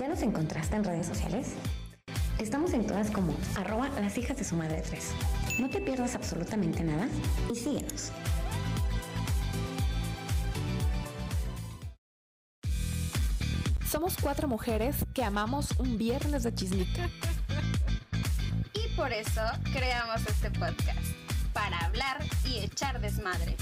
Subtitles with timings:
[0.00, 1.48] ¿Ya nos encontraste en redes sociales?
[2.38, 5.10] Estamos en todas como arroba las hijas de su madre 3.
[5.58, 7.06] No te pierdas absolutamente nada
[7.52, 8.10] y síguenos.
[13.86, 17.10] Somos cuatro mujeres que amamos un viernes de chismita.
[18.72, 19.42] Y por eso
[19.74, 20.98] creamos este podcast,
[21.52, 23.54] para hablar y echar desmadre.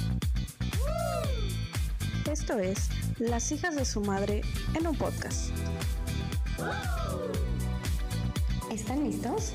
[2.31, 4.43] Esto es Las hijas de su madre
[4.75, 5.51] en un podcast.
[8.71, 9.53] ¿Están listos?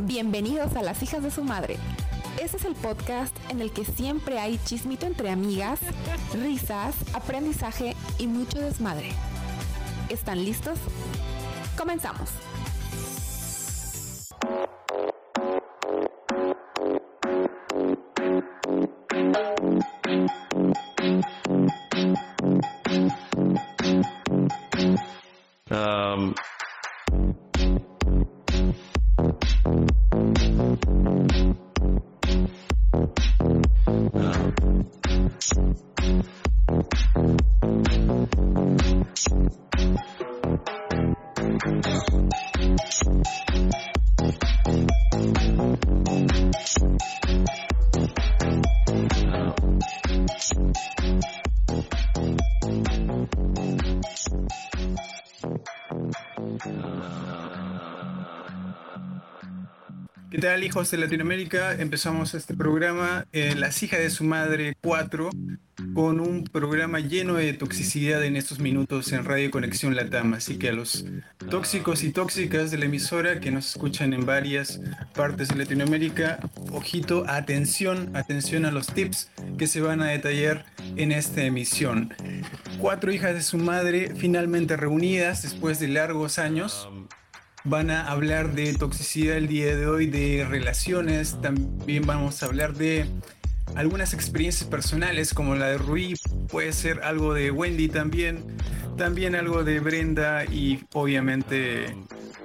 [0.02, 1.76] Bienvenidos a Las hijas de su madre.
[2.40, 5.80] Este es el podcast en el que siempre hay chismito entre amigas,
[6.34, 9.10] risas, aprendizaje y mucho desmadre.
[10.08, 10.78] ¿Están listos?
[11.76, 12.30] Comenzamos.
[60.54, 61.74] Hijos de Latinoamérica?
[61.74, 65.30] Empezamos este programa, eh, Las hijas de su madre 4,
[65.92, 70.34] con un programa lleno de toxicidad en estos minutos en Radio Conexión Latam.
[70.34, 71.04] Así que a los
[71.50, 74.80] tóxicos y tóxicas de la emisora que nos escuchan en varias
[75.14, 76.38] partes de Latinoamérica,
[76.70, 80.64] ojito, atención, atención a los tips que se van a detallar
[80.96, 82.14] en esta emisión.
[82.78, 86.88] Cuatro hijas de su madre finalmente reunidas después de largos años
[87.66, 92.74] van a hablar de toxicidad el día de hoy, de relaciones, también vamos a hablar
[92.74, 93.06] de
[93.74, 96.14] algunas experiencias personales como la de Rui,
[96.48, 98.44] puede ser algo de Wendy también,
[98.96, 101.96] también algo de Brenda y obviamente,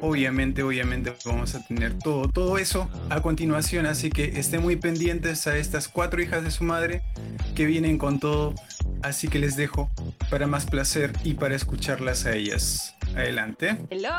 [0.02, 5.46] obviamente, obviamente vamos a tener todo, todo eso a continuación, así que estén muy pendientes
[5.46, 7.04] a estas cuatro hijas de su madre
[7.56, 8.56] que vienen con todo,
[9.04, 9.92] así que les dejo
[10.32, 12.96] para más placer y para escucharlas a ellas.
[13.16, 13.78] Adelante.
[13.90, 14.10] Hello,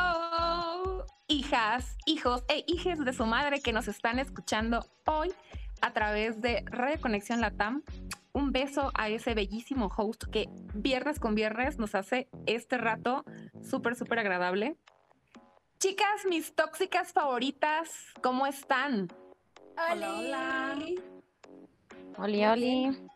[1.27, 5.33] hijas, hijos e hijas de su madre que nos están escuchando hoy
[5.81, 7.83] a través de Radio Conexión Latam.
[8.31, 13.23] Un beso a ese bellísimo host que viernes con viernes nos hace este rato
[13.61, 14.75] súper, súper agradable.
[15.79, 17.89] Chicas, mis tóxicas favoritas,
[18.21, 19.09] ¿cómo están?
[19.91, 20.75] Hola, hola.
[22.17, 23.07] Oli, oli.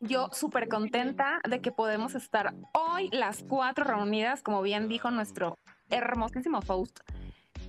[0.00, 5.58] Yo súper contenta de que podemos estar hoy las cuatro reunidas, como bien dijo nuestro
[5.90, 7.00] hermosísimo Faust.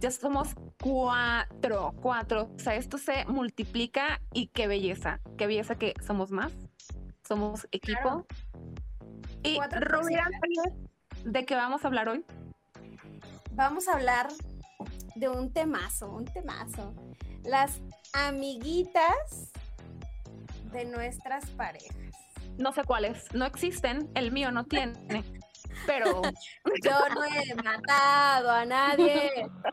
[0.01, 2.49] Ya somos cuatro, cuatro.
[2.55, 6.51] O sea, esto se multiplica y qué belleza, qué belleza que somos más,
[7.23, 8.25] somos equipo.
[9.43, 10.73] Y Cuatro Rubí, tóxicas.
[11.23, 12.25] ¿de qué vamos a hablar hoy?
[13.51, 14.29] Vamos a hablar
[15.13, 16.95] de un temazo, un temazo.
[17.43, 17.79] Las
[18.13, 19.51] amiguitas
[20.71, 21.95] de nuestras parejas.
[22.57, 25.23] No sé cuáles, no existen, el mío no tiene,
[25.85, 26.23] pero
[26.83, 29.47] Yo no he matado a nadie.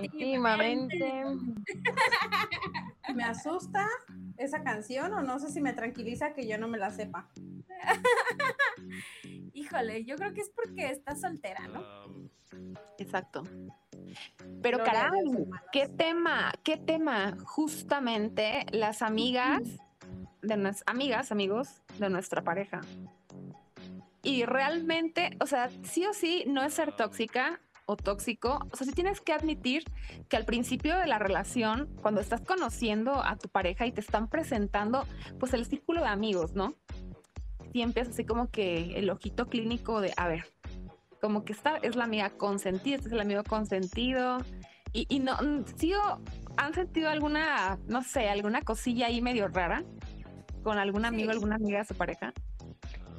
[0.00, 1.24] Últimamente.
[3.14, 3.86] me asusta
[4.36, 7.28] esa canción o no sé si me tranquiliza que yo no me la sepa.
[9.54, 11.82] Híjole, yo creo que es porque estás soltera, ¿no?
[12.98, 13.42] Exacto.
[14.62, 15.10] Pero caray,
[15.72, 17.36] qué tema, qué tema.
[17.44, 19.62] Justamente las amigas
[20.42, 22.80] de nuestras amigas, amigos de nuestra pareja.
[24.22, 28.58] Y realmente, o sea, sí o sí, no es ser tóxica o tóxico.
[28.72, 29.84] O sea, sí tienes que admitir
[30.28, 34.28] que al principio de la relación, cuando estás conociendo a tu pareja y te están
[34.28, 35.06] presentando,
[35.38, 36.74] pues el círculo de amigos, ¿no?
[37.72, 40.44] Sí empieza así como que el ojito clínico de, a ver,
[41.20, 44.38] como que esta es la amiga consentida, este es el amigo consentido.
[44.92, 46.20] Y, y no, mm, sí o-
[46.56, 49.82] han sentido alguna, no sé, alguna cosilla ahí medio rara
[50.62, 51.36] con algún amigo, Sí.
[51.36, 52.32] alguna amiga de su pareja.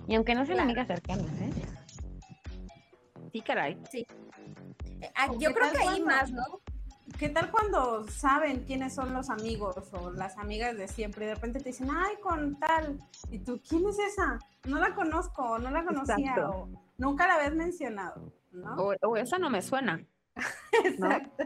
[0.07, 0.69] Y aunque no sean Claro.
[0.69, 1.49] amigas cercanas, ¿eh?
[3.33, 3.75] Sí, caray.
[3.75, 4.24] ¿O
[5.39, 6.43] Yo qué creo que hay cuando- más, ¿no?
[7.19, 11.35] ¿Qué tal cuando saben quiénes son los amigos o las amigas de siempre y de
[11.35, 12.99] repente te dicen, ay, con tal?
[13.29, 14.39] Y tú, ¿quién es esa?
[14.65, 16.49] No la conozco, no la conocía, Exacto.
[16.49, 18.75] o nunca la habías mencionado, ¿no?
[18.77, 19.97] O, o esa no me suena.
[20.35, 20.83] ¿no?
[21.11, 21.43] Exacto.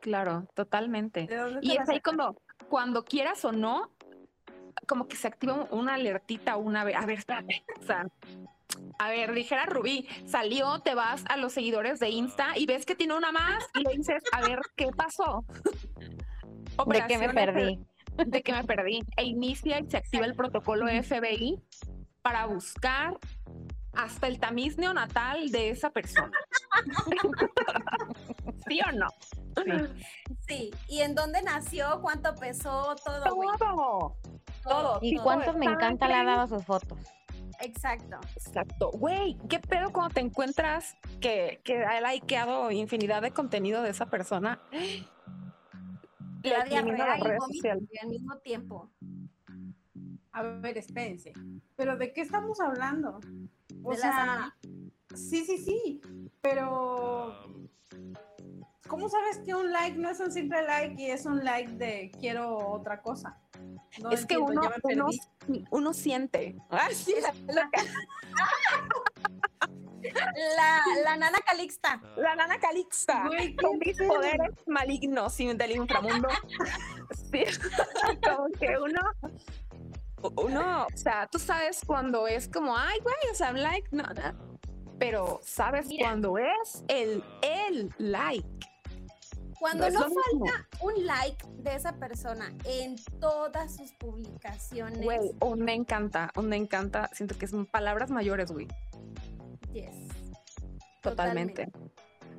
[0.00, 1.26] Claro, totalmente.
[1.26, 2.36] ¿De dónde te Y es ahí como,
[2.68, 3.92] cuando quieras o no,
[4.88, 6.96] como que se activa un- una alertita una vez.
[6.96, 7.64] A ver, espérate.
[7.80, 8.06] O sea,
[8.98, 12.94] a ver, dijera Rubí, salió, te vas a los seguidores de Insta y ves que
[12.94, 15.44] tiene una más y le dices, a ver, ¿qué pasó?
[16.86, 17.78] ¿De qué me perdí?
[18.24, 19.00] de que me perdí.
[19.16, 21.62] E inicia y se activa el protocolo FBI
[22.22, 23.18] para buscar
[23.92, 26.30] hasta el tamiz neonatal de esa persona.
[28.68, 29.08] ¿Sí o no?
[30.46, 30.70] Sí.
[30.88, 32.00] ¿Y en dónde nació?
[32.02, 32.94] ¿Cuánto pesó?
[33.04, 33.24] Todo.
[33.58, 34.16] Todo.
[34.64, 34.98] Todo.
[35.02, 36.98] ¿Y Todo cuántos me encanta le ha dado sus fotos?
[37.60, 38.18] Exacto.
[38.36, 38.90] Exacto.
[38.92, 44.06] Güey, ¿qué pedo cuando te encuentras que, que ha likeado infinidad de contenido de esa
[44.06, 44.60] persona?
[46.42, 48.90] Elimina diarrea la y vómito al mismo tiempo.
[50.32, 51.32] A ver, espérense.
[51.76, 53.20] ¿Pero de qué estamos hablando?
[53.82, 54.54] O De sea,
[55.14, 56.00] sí, sí, sí.
[56.42, 57.34] Pero,
[58.86, 62.10] ¿cómo sabes que un like no es un simple like y es un like de
[62.20, 63.40] quiero otra cosa?
[64.02, 65.08] No es que uno, uno,
[65.70, 66.56] uno siente.
[66.92, 67.14] Sí,
[70.56, 72.00] la, la- nana Calixta.
[72.16, 73.24] la nana Calixta.
[73.26, 76.28] Güey, con mis poderes malignos y del inframundo.
[77.30, 77.44] Sí,
[78.24, 79.00] como que uno,
[80.36, 84.02] uno, o sea, tú sabes cuando es como, ay, güey, o sea, un like, no,
[84.04, 84.58] no.
[84.98, 86.06] Pero sabes Mira.
[86.08, 88.46] cuando es el, el like.
[89.58, 95.02] Cuando no falta un like de esa persona en todas sus publicaciones.
[95.02, 97.08] Güey, un me encanta, un me encanta.
[97.12, 98.68] Siento que son palabras mayores, güey.
[99.72, 99.94] yes,
[101.02, 101.70] Totalmente.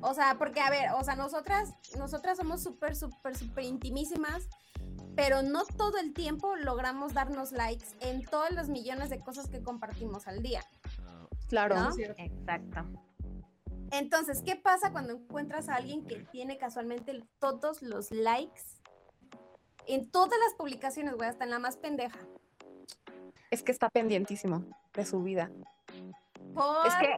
[0.00, 4.48] O sea, porque a ver, o sea, nosotras, nosotras somos súper, súper, súper intimísimas,
[5.16, 9.60] pero no todo el tiempo logramos darnos likes en todos los millones de cosas que
[9.62, 10.62] compartimos al día.
[11.48, 11.74] Claro.
[11.74, 11.90] ¿No?
[11.98, 13.07] Exacto.
[13.90, 18.62] Entonces, ¿qué pasa cuando encuentras a alguien que tiene casualmente todos los likes
[19.86, 22.18] en todas las publicaciones, güey, hasta en la más pendeja?
[23.50, 25.50] Es que está pendientísimo de su vida.
[26.54, 26.86] Por...
[26.86, 27.16] Es que,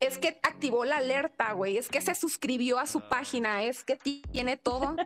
[0.00, 1.78] es que activó la alerta, güey.
[1.78, 3.64] Es que se suscribió a su página.
[3.64, 4.96] Es que tiene todo.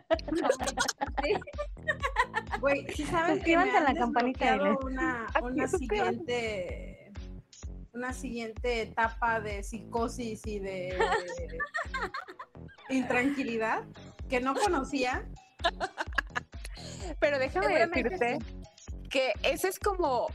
[2.59, 6.88] Güey, sí saben que me Suscríbanse a la campanita una, una siguiente
[7.99, 10.97] una siguiente etapa de psicosis y de
[12.89, 13.83] intranquilidad
[14.29, 15.27] que no conocía.
[17.19, 18.39] Pero déjame decirte
[19.09, 20.27] que ese es como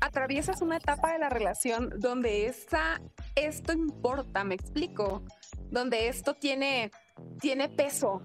[0.00, 3.00] atraviesas una etapa de la relación donde esa,
[3.36, 5.22] esto importa, me explico,
[5.70, 6.90] donde esto tiene,
[7.40, 8.22] tiene peso.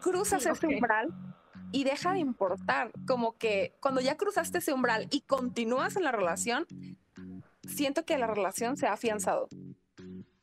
[0.00, 1.12] Cruzas Sí, ese umbral
[1.70, 2.92] y deja de importar.
[3.06, 6.66] Como que cuando ya cruzaste ese umbral y continúas en la relación,
[7.70, 9.48] siento que la relación se ha afianzado.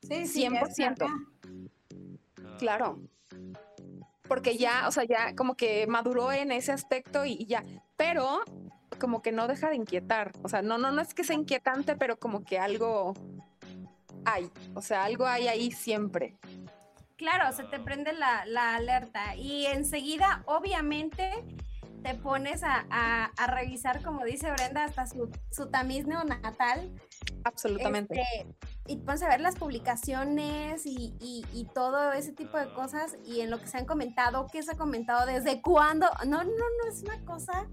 [0.02, 0.92] Sí, sí, ya está 100%.
[0.92, 1.14] acá.
[2.58, 3.00] Claro.
[4.26, 7.62] Porque ya, o sea, ya como que maduró en ese aspecto y, y ya.
[7.96, 8.42] Pero
[8.98, 10.32] como que no deja de inquietar.
[10.42, 13.14] O sea, no, no, no es que sea inquietante, pero como que algo
[14.24, 14.50] hay.
[14.74, 16.36] O sea, algo hay ahí siempre.
[17.16, 21.32] Claro, se te prende la, la alerta y enseguida, obviamente,
[22.02, 26.92] te pones a, a- a revisar, como dice Brenda, hasta su, su tamiz neonatal.
[27.44, 28.20] Absolutamente.
[28.20, 28.54] este,
[28.86, 33.40] y pones a ver las publicaciones y, y- y todo ese tipo de cosas y
[33.40, 36.06] en lo que se han comentado, qué se ha comentado, desde cuándo.
[36.26, 37.66] No, no, no, es una cosa.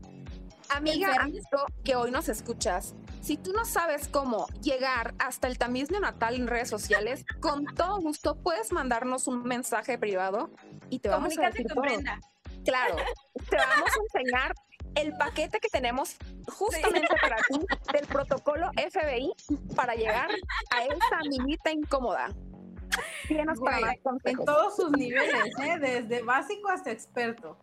[0.69, 1.45] Amiga, amigo
[1.83, 6.47] que hoy nos escuchas, si tú no sabes cómo llegar hasta el tamiz neonatal en
[6.47, 10.49] redes sociales, con todo gusto puedes mandarnos un mensaje privado
[10.89, 11.81] y te vamos a decir con todo.
[11.83, 12.19] Brenda.
[12.65, 12.95] Claro,
[13.49, 14.55] te vamos a enseñar
[14.95, 16.15] el paquete que tenemos
[16.47, 17.59] justamente para ti
[17.93, 19.31] del protocolo FBI
[19.75, 20.29] para llegar
[20.71, 22.29] a esa amiguita incómoda.
[23.27, 23.93] Tienes para
[24.23, 25.77] En todos sus niveles, ¿eh?
[25.79, 27.57] desde básico hasta experto.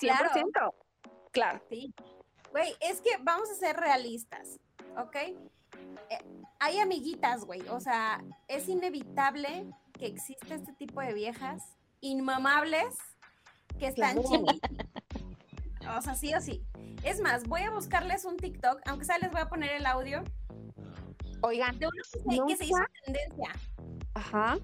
[0.00, 0.74] 100%.
[1.30, 1.60] Claro.
[1.68, 1.94] Sí.
[2.50, 4.58] Güey, es que vamos a ser realistas,
[4.96, 5.16] ¿ok?
[5.16, 6.18] Eh,
[6.60, 7.62] hay amiguitas, güey.
[7.68, 9.66] O sea, es inevitable
[9.98, 11.62] que exista este tipo de viejas
[12.00, 12.96] inmamables
[13.78, 14.60] que están chingui.
[15.96, 16.62] O sea, sí o sí.
[17.02, 20.22] Es más, voy a buscarles un TikTok, aunque sea les voy a poner el audio,
[21.42, 23.50] Oigan, de uno que se, que se hizo Nunca- tendencia.
[24.14, 24.56] ajá.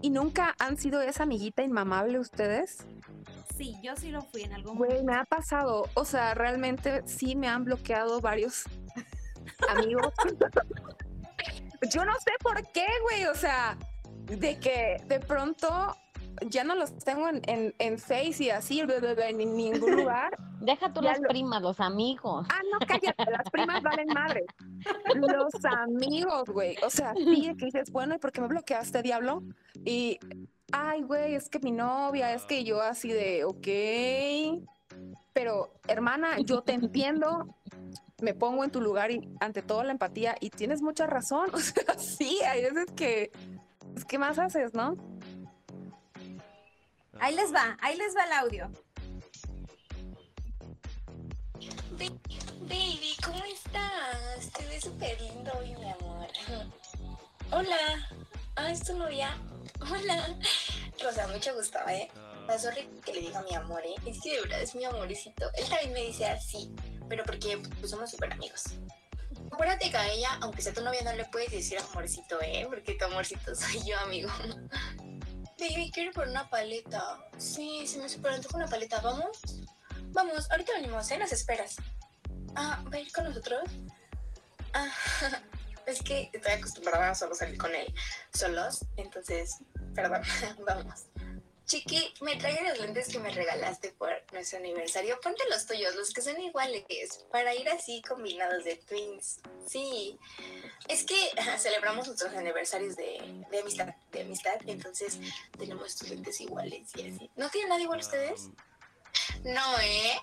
[0.00, 2.86] ¿Y nunca han sido esa amiguita inmamable ustedes?
[3.56, 4.94] Sí, yo sí lo fui en algún momento.
[4.96, 5.88] Güey, me ha pasado.
[5.94, 8.64] O sea, realmente sí me han bloqueado varios
[9.68, 10.12] amigos.
[11.90, 13.24] Yo no sé por qué, güey.
[13.26, 13.78] O sea,
[14.26, 15.96] de que de pronto
[16.48, 20.36] ya no los tengo en, en, en Face y así, en ningún lugar.
[20.60, 22.46] Deja tú Ya las lo- primas, los amigos.
[22.50, 24.44] Ah, no, cállate, las primas valen madre.
[25.14, 26.76] Los amigos, güey.
[26.84, 29.42] O sea, sí, que dices, bueno, ¿y por qué me bloqueaste, diablo?
[29.84, 30.18] Y,
[30.72, 34.64] ay, güey, es que mi novia, es que yo así de, ok.
[35.32, 37.56] Pero, hermana, yo te entiendo,
[38.22, 41.48] me pongo en tu lugar y ante todo la empatía y tienes mucha razón.
[41.52, 43.32] O sea, sí, hay veces que,
[43.92, 44.96] pues, ¿qué más haces, no?
[47.20, 48.70] Ahí les va, ahí les va el audio.
[52.62, 54.50] Baby, ¿cómo estás?
[54.52, 56.26] Te ves súper lindo hoy, mi amor.
[57.50, 58.08] Hola.
[58.56, 59.36] Ah, ¿es tu novia?
[59.80, 60.36] Hola.
[61.02, 62.08] Rosa, mucho gusto, ¿eh?
[62.46, 63.94] La sorry que le diga mi amor, ¿eh?
[64.06, 65.50] Es que de verdad es mi amorecito.
[65.54, 66.74] Él también me dice así,
[67.08, 68.64] pero porque pues, somos súper amigos.
[69.52, 72.66] Acuérdate que a ella, aunque sea tu novia, no le puedes decir amorcito, ¿eh?
[72.68, 74.30] Porque tu amorcito soy yo, amigo.
[75.68, 77.24] Baby, quiero ir por una paleta.
[77.38, 79.00] Sí, se me super antoja una paleta.
[79.00, 79.38] ¿Vamos?
[80.12, 81.16] Vamos, ahorita venimos, ¿eh?
[81.16, 81.76] Nos esperas.
[82.54, 83.62] Ah, ¿va a ir con nosotros?
[84.74, 84.90] Ah,
[85.86, 87.92] es que estoy acostumbrada a solo salir con él
[88.34, 89.56] solos, entonces,
[89.94, 90.20] perdón,
[90.66, 91.06] vamos.
[91.66, 95.18] Chiqui, me traje los lentes que me regalaste por nuestro aniversario.
[95.22, 96.84] Ponte los tuyos, los que son iguales,
[97.32, 99.40] para ir así combinados de twins.
[99.66, 100.18] Sí,
[100.88, 101.16] es que
[101.58, 105.18] celebramos nuestros aniversarios de, de amistad, de amistad, entonces
[105.58, 107.30] tenemos estos lentes iguales y así.
[107.36, 108.50] ¿No tienen nada igual ustedes?
[109.44, 110.18] No, ¿eh?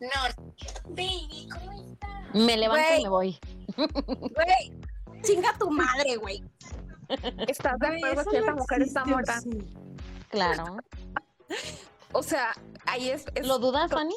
[0.00, 0.90] No.
[0.90, 2.34] Baby, ¿cómo estás?
[2.34, 3.38] Me levanto y me voy.
[3.76, 4.72] Güey,
[5.22, 6.44] chinga tu madre, güey.
[7.48, 9.40] ¿Estás de acuerdo que esa mujer está muerta?
[9.40, 9.50] sí.
[10.32, 10.78] Claro.
[12.12, 12.52] O sea,
[12.86, 14.14] ahí es, es- ¿Lo dudas, Fanny?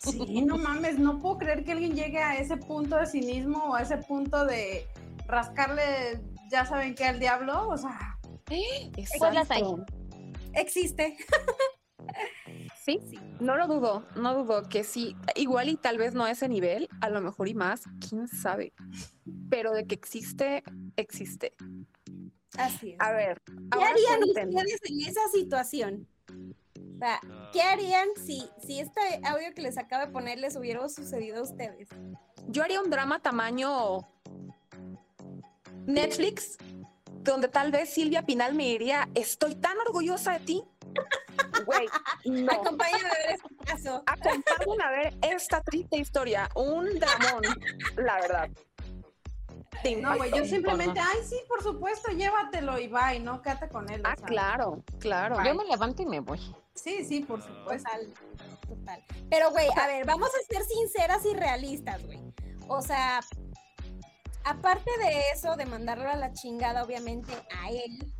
[0.00, 3.74] Sí, no mames, no puedo creer que alguien llegue a ese punto de cinismo o
[3.74, 4.86] a ese punto de
[5.26, 6.20] rascarle,
[6.50, 7.68] ya saben qué, al diablo.
[7.68, 9.60] O sea, Pues las hay.
[9.62, 9.84] Exacto.
[10.54, 11.16] Existe.
[12.84, 12.98] Sí,
[13.38, 16.88] no lo dudo, no dudo que sí, igual y tal vez no a ese nivel,
[17.02, 18.72] a lo mejor y más, quién sabe.
[19.50, 20.62] Pero de que existe,
[20.96, 21.52] existe.
[22.56, 22.96] Así es.
[23.00, 26.08] A ver, ¿Qué harían ustedes en esa situación?
[26.94, 27.20] O sea,
[27.52, 31.42] ¿qué harían si, si este audio que les acabo de poner les hubiera sucedido a
[31.42, 31.88] ustedes?
[32.48, 34.00] Yo haría un drama tamaño
[35.86, 36.56] Netflix,
[37.22, 40.64] donde tal vez Silvia Pinal me diría, estoy tan orgullosa de ti.
[41.66, 41.86] Güey,
[42.24, 42.52] no.
[42.52, 44.02] Acompáñame a ver este caso.
[44.06, 47.42] Acompáñenme a ver esta triste historia, un dramón,
[47.96, 48.50] la verdad.
[50.00, 53.42] No, güey, yo simplemente, ay, sí, por supuesto, llévatelo y bye, ¿no?
[53.42, 54.02] Quédate con él.
[54.04, 55.36] Ah, claro, claro.
[55.44, 56.40] Yo me levanto y me voy.
[56.74, 57.88] Sí, sí, por supuesto.
[57.90, 58.14] Total,
[58.66, 59.04] total.
[59.30, 62.20] Pero, güey, a ver, vamos a ser sinceras y realistas, güey.
[62.68, 63.20] O sea,
[64.44, 67.32] aparte de eso, de mandarlo a la chingada, obviamente,
[67.62, 68.12] a él,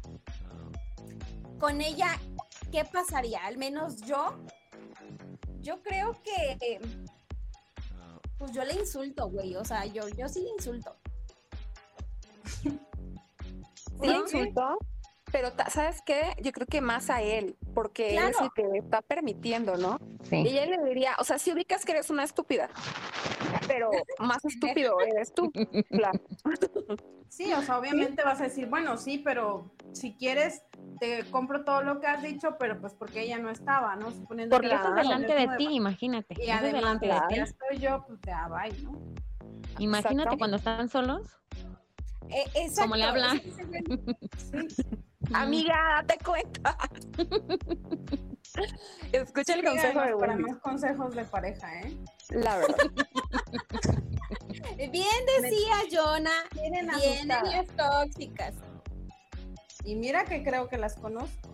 [1.59, 2.19] con ella,
[2.71, 3.45] ¿qué pasaría?
[3.45, 4.39] Al menos yo,
[5.61, 6.81] yo creo que,
[8.39, 9.57] pues yo le insulto, güey.
[9.57, 10.97] O sea, yo, yo sí le insulto.
[14.01, 14.21] Sí, ¿No?
[14.21, 14.79] insultó,
[15.33, 16.37] pero ¿sabes qué?
[16.41, 19.99] Yo creo que más a él, porque él es el que está permitiendo, ¿no?
[20.23, 20.37] Sí.
[20.37, 22.69] Y ella le diría, o sea, si ubicas que eres una estúpida,
[23.67, 23.91] pero
[24.21, 25.51] más estúpido eres tú.
[25.91, 26.21] Claro.
[27.29, 30.63] Sí, o sea, obviamente vas a decir, bueno, sí, pero si quieres,
[30.99, 34.11] te compro todo lo que has dicho, pero pues porque ella no estaba, ¿no?
[34.11, 36.35] Suponiendo Porque que eso es la delante de ti, imagínate.
[36.39, 37.41] Y Eso es además, delante de ti.
[37.41, 38.93] estoy yo, pues de ah, bye, ¿no?
[39.79, 41.39] Imagínate cuando están solos.
[42.31, 43.33] Eh, exacto, Como le habla.
[43.33, 43.53] Sí,
[45.35, 46.77] Amiga, date cuenta.
[49.13, 51.97] Escucha el sí, consejo de para más consejos de pareja, ¿eh?
[52.31, 52.77] la verdad.
[54.77, 58.55] Bien decía Jonah, Tienen vienen las tóxicas.
[59.85, 61.51] Y mira que creo que las conozco.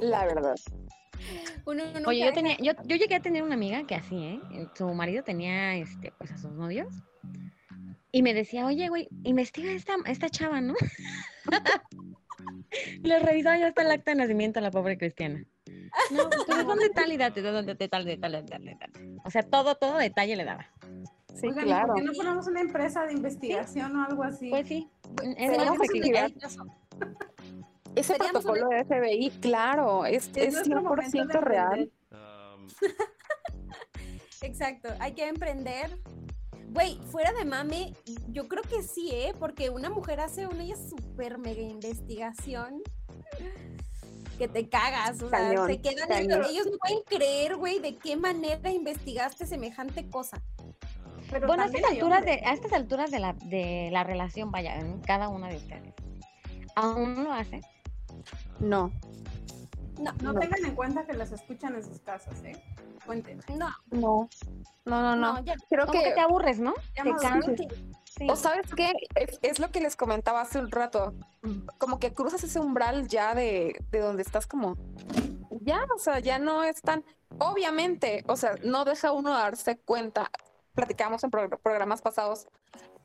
[0.00, 0.56] La verdad.
[1.66, 4.40] Uno Oye, yo tenía, yo, yo llegué a tener una amiga que así, ¿eh?
[4.74, 6.88] Su marido tenía, este, pues a sus novios.
[8.12, 10.74] Y me decía, oye, güey, investiga esta, esta chava, ¿no?
[13.02, 15.44] Le revisaba ya hasta el acta de nacimiento a la pobre cristiana.
[16.10, 17.42] No, pues ¿de dónde tal y date?
[17.42, 18.90] ¿De dónde de tal, de tal, de tal, de tal?
[19.24, 20.70] O sea, todo, todo detalle le daba.
[21.34, 21.88] Sí, Oigan, ¿y claro.
[21.88, 24.50] ¿por qué no ponemos una empresa de investigación o algo así?
[24.50, 24.88] Pues sí.
[25.36, 26.28] Es más que efectividad.
[26.28, 26.66] investigar.
[27.96, 31.92] Ese protocolo de FBI, claro, es, Es es nuestro momento de 100% real.
[32.10, 32.50] emprender.
[34.42, 35.98] Exacto, hay que emprender.
[36.72, 37.94] Güey, fuera de mame,
[38.28, 39.34] yo creo que sí, ¿eh?
[39.38, 42.82] Porque una mujer hace una súper mega investigación
[44.38, 45.20] que te cagas.
[45.22, 46.08] O sea, Cañón, se quedan.
[46.08, 46.44] cañón.
[46.48, 50.40] Ellos no pueden creer, güey, de qué manera investigaste semejante cosa.
[51.30, 54.76] Pero Bueno, a estas alturas de, a estas alturas de la, de la relación, vaya,
[54.78, 55.94] en cada una de ustedes.
[56.76, 57.60] ¿Aún lo hace?
[58.60, 58.92] No,
[59.98, 60.40] No, No, no.
[60.40, 62.52] tengan en cuenta que las escuchan en sus casas, ¿eh?
[63.48, 64.28] No, no,
[64.84, 65.32] no, no, no.
[65.34, 65.54] no, ya.
[65.68, 66.74] Creo que que, te aburres, ¿no?
[66.96, 67.44] Ya Te maduramos.
[67.46, 67.66] cansas.
[68.04, 68.26] Sí.
[68.28, 71.14] o sabes qué, es, es lo que les comentaba hace un rato,
[71.78, 74.76] como que cruzas ese umbral ya de, de donde estás como,
[75.62, 77.04] ya, o sea, ya no es tan,
[77.38, 80.30] obviamente, o sea, no deja uno darse cuenta
[80.74, 82.48] platicamos en pro- programas pasados,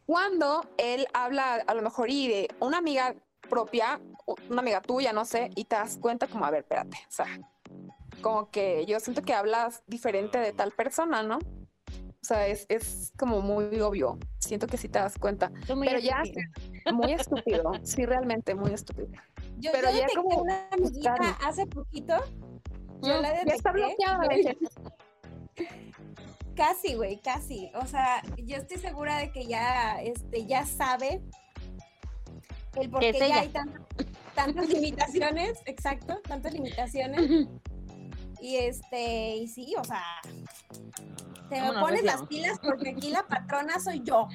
[0.06, 3.16] cuando él habla a lo mejor y de una amiga
[3.48, 4.00] propia,
[4.50, 7.28] una amiga tuya, no sé, y te das cuenta como, a ver, espérate, o sea,
[8.22, 11.38] como que yo siento que hablas diferente de tal persona, ¿no?
[11.38, 14.18] O sea, es, es como muy obvio.
[14.40, 15.52] Siento que sí te das cuenta.
[15.76, 16.24] Muy Pero ya,
[16.92, 17.72] muy estúpido.
[17.84, 19.10] Sí, realmente muy estúpido.
[19.60, 22.16] Yo, Pero yo ya como una amiguita hace poquito.
[23.04, 24.28] Yo la ya está bloqueada.
[26.56, 27.70] Casi, güey, casi.
[27.76, 31.22] O sea, yo estoy segura de que ya, este, ya sabe
[32.76, 33.82] el por qué ya hay tantas,
[34.34, 37.48] tantas limitaciones, exacto, tantas limitaciones.
[38.46, 40.04] Y este, y sí, o sea,
[41.50, 44.28] te me pones las pilas porque aquí la patrona soy yo.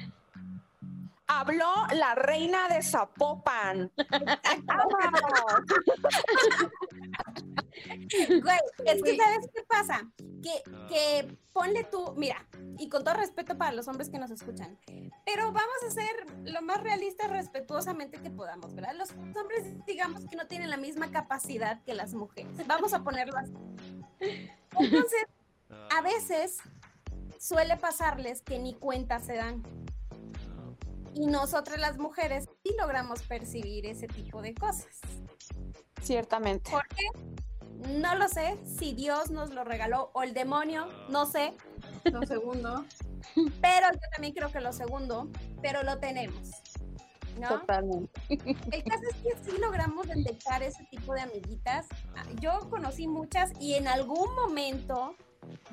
[1.27, 3.89] Habló la reina de Zapopan.
[7.87, 10.11] Güey, es que ¿sabes qué pasa?
[10.17, 12.47] Que, que ponle tú, mira,
[12.77, 14.77] y con todo respeto para los hombres que nos escuchan,
[15.25, 18.95] pero vamos a ser lo más realistas respetuosamente que podamos, ¿verdad?
[18.95, 22.51] Los hombres, digamos que no tienen la misma capacidad que las mujeres.
[22.67, 23.53] Vamos a ponerlo así.
[24.79, 25.25] Entonces,
[25.91, 26.57] a veces
[27.39, 29.63] suele pasarles que ni cuenta se dan.
[31.13, 34.87] Y nosotras las mujeres sí logramos percibir ese tipo de cosas.
[36.01, 36.71] Ciertamente.
[36.71, 37.05] ¿Por qué?
[37.89, 41.53] No lo sé, si Dios nos lo regaló o el demonio, no sé,
[42.05, 42.85] Lo segundo.
[43.61, 45.27] pero yo también creo que lo segundo,
[45.61, 46.49] pero lo tenemos.
[47.39, 47.47] ¿No?
[47.59, 48.11] Totalmente.
[48.29, 51.87] El caso es que sí logramos detectar ese tipo de amiguitas.
[52.39, 55.15] Yo conocí muchas y en algún momento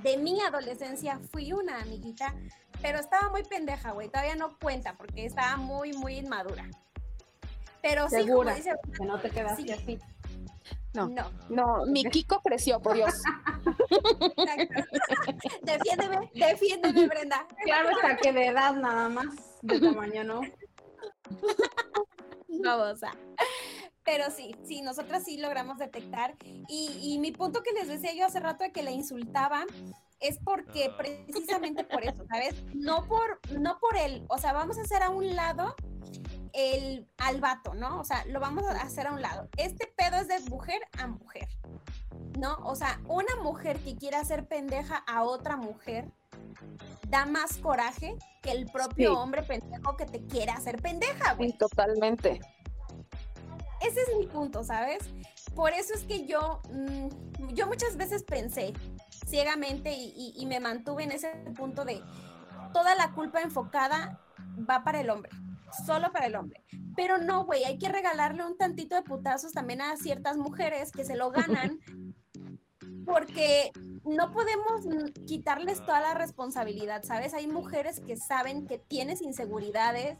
[0.02, 2.34] de mi adolescencia fui una amiguita,
[2.80, 4.08] pero estaba muy pendeja, güey.
[4.08, 6.64] Todavía no cuenta porque estaba muy, muy inmadura.
[7.82, 8.54] Pero sí, como Segura.
[8.54, 9.70] dice, Que no te quedaste Sí.
[9.72, 9.98] así.
[11.06, 11.30] No.
[11.48, 11.78] no.
[11.78, 13.14] No, mi Kiko creció, por Dios.
[14.36, 14.82] exacto.
[15.62, 17.46] defiéndeme, defiéndeme, Brenda.
[17.64, 19.26] Claro, hasta que de edad nada más.
[19.62, 20.40] De tamaño no.
[22.48, 23.12] babosa.
[24.04, 26.34] Pero sí, sí, nosotras sí logramos detectar.
[26.68, 29.64] Y, y mi punto que les decía yo hace rato de que la insultaba
[30.20, 32.54] es porque precisamente por eso, ¿sabes?
[32.74, 35.74] No por, no por él, o sea, vamos a hacer a un lado
[36.52, 38.00] el al vato, ¿no?
[38.00, 39.48] O sea, lo vamos a hacer a un lado.
[39.56, 41.48] Este pedo es de mujer a mujer,
[42.38, 42.56] ¿no?
[42.64, 46.10] O sea, una mujer que quiera hacer pendeja a otra mujer
[47.08, 49.16] da más coraje que el propio Sí.
[49.16, 51.50] hombre pendejo que te quiere hacer pendeja, güey.
[51.50, 52.40] Sí, totalmente.
[53.80, 54.98] ese es mi punto, ¿sabes?
[55.54, 58.72] Por eso es que yo, mm, yo muchas veces pensé
[59.26, 62.02] ciegamente y, y- y me mantuve en ese punto de
[62.74, 64.20] toda la culpa enfocada
[64.68, 65.30] va para el hombre,
[65.86, 66.64] solo para el hombre.
[66.96, 71.04] Pero no, güey, hay que regalarle un tantito de putazos también a ciertas mujeres que
[71.04, 71.78] se lo ganan
[73.06, 73.72] porque
[74.04, 74.84] no podemos
[75.26, 77.34] quitarles toda la responsabilidad, ¿sabes?
[77.34, 80.18] Hay mujeres que saben que tienes inseguridades,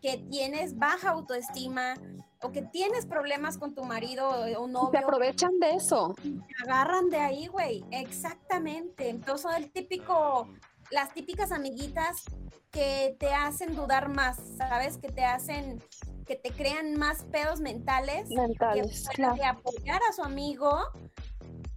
[0.00, 1.94] que tienes baja autoestima
[2.40, 6.14] o que tienes problemas con tu marido o Se novio, aprovechan de eso.
[6.22, 7.84] te agarran de ahí, güey.
[7.90, 9.08] Exactamente.
[9.08, 10.48] Entonces el típico,
[10.90, 12.24] las típicas amiguitas
[12.70, 14.98] que te hacen dudar más, ¿sabes?
[14.98, 15.82] Que te hacen,
[16.26, 19.34] que te crean más pedos mentales Mentales, que claro.
[19.36, 20.78] de apoyar a su amigo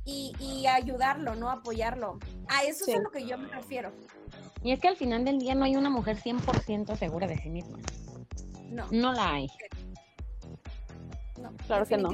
[0.05, 1.49] y, y ayudarlo, ¿no?
[1.49, 2.19] Apoyarlo.
[2.49, 2.91] A eso Sí.
[2.91, 3.91] es a lo que yo me refiero.
[4.63, 7.49] Y es que al final del día no hay una mujer 100% segura de sí
[7.49, 7.79] misma.
[8.69, 9.47] No, No la hay.
[11.37, 11.51] no.
[11.67, 12.09] Claro que no.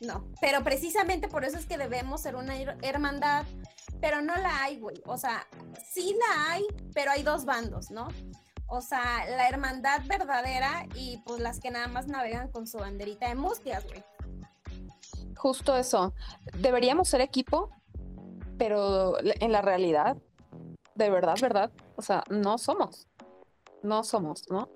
[0.00, 3.44] No, pero precisamente por eso es que debemos ser una her- hermandad,
[4.00, 5.00] pero no la hay, güey.
[5.06, 5.46] O sea,
[5.90, 8.08] sí la hay, pero hay dos bandos, ¿no?
[8.66, 13.28] O sea, la hermandad verdadera y pues las que nada más navegan con su banderita
[13.28, 14.02] de mustias, güey.
[15.36, 16.14] Justo eso.
[16.58, 17.70] Deberíamos ser equipo,
[18.58, 20.16] pero en la realidad,
[20.94, 23.06] de verdad, verdad, o sea, no somos.
[23.82, 24.70] No somos, ¿no?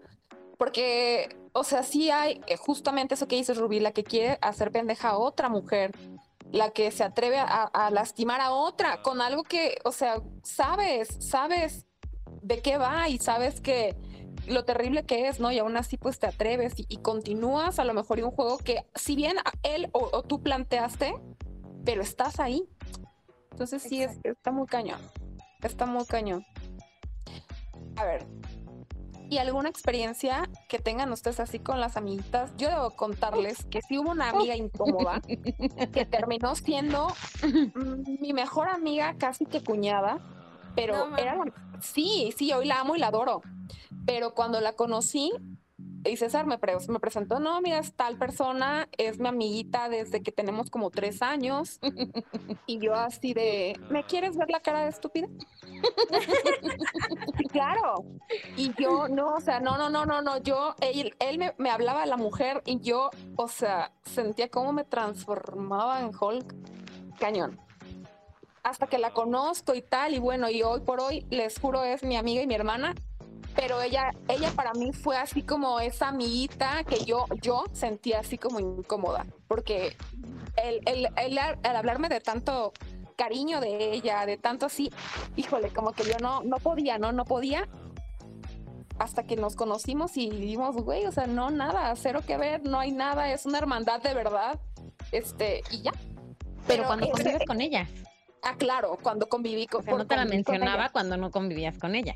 [0.58, 4.70] Porque, o sea, sí hay eh, justamente eso que dices, Rubí, la que quiere hacer
[4.72, 5.92] pendeja a otra mujer,
[6.50, 11.08] la que se atreve a, a lastimar a otra con algo que, o sea, sabes,
[11.20, 11.86] sabes
[12.42, 13.96] de qué va y sabes que
[14.46, 15.52] lo terrible que es, ¿no?
[15.52, 18.56] Y aún así pues te atreves y, y continúas a lo mejor en un juego
[18.58, 21.14] que si bien a- él o, o tú planteaste,
[21.84, 22.66] pero estás ahí.
[23.50, 25.00] Entonces sí, es, está muy cañón.
[25.62, 26.46] Está muy cañón.
[27.96, 28.24] A ver,
[29.30, 32.52] ¿y alguna experiencia que tengan ustedes así con las amiguitas?
[32.56, 35.20] Yo debo contarles que sí hubo una amiga incómoda
[35.92, 37.08] que terminó siendo
[38.20, 40.18] mi mejor amiga, casi que cuñada,
[40.74, 41.44] pero No era la...
[41.80, 43.42] Sí, sí, hoy la amo y la adoro.
[44.06, 45.32] Pero cuando la conocí,
[46.08, 50.22] y César me, pre- me presentó, no, mira, es tal persona, es mi amiguita desde
[50.22, 51.78] que tenemos como tres años.
[52.66, 55.28] y yo así de, ¿me quieres ver la cara de estúpida?
[57.36, 58.04] Sí, claro.
[58.56, 61.70] Y yo, no, o sea, no, no, no, no, no, yo, él, él me, me
[61.70, 66.54] hablaba de la mujer y yo, o sea, sentía cómo me transformaba en Hulk.
[67.18, 67.58] Cañón.
[68.62, 72.02] Hasta que la conozco y tal, y bueno, y hoy por hoy, les juro, es
[72.02, 72.94] mi amiga y mi hermana,
[73.58, 78.38] pero ella, ella para mí fue así como esa amiguita que yo, yo sentía así
[78.38, 79.96] como incómoda, porque
[80.62, 82.72] el, el, el, al hablarme de tanto
[83.16, 84.92] cariño de ella, de tanto así,
[85.34, 87.66] híjole, como que yo no, no podía, no, no podía,
[89.00, 92.78] hasta que nos conocimos y dimos, güey, o sea, no, nada, cero que ver, no
[92.78, 94.60] hay nada, es una hermandad de verdad,
[95.10, 95.92] este, y ya.
[96.68, 97.88] Pero cuando ese- convives con ella.
[98.44, 101.96] Ah, claro, cuando conviví con O sea, no te la mencionaba cuando no convivías con
[101.96, 102.14] ella.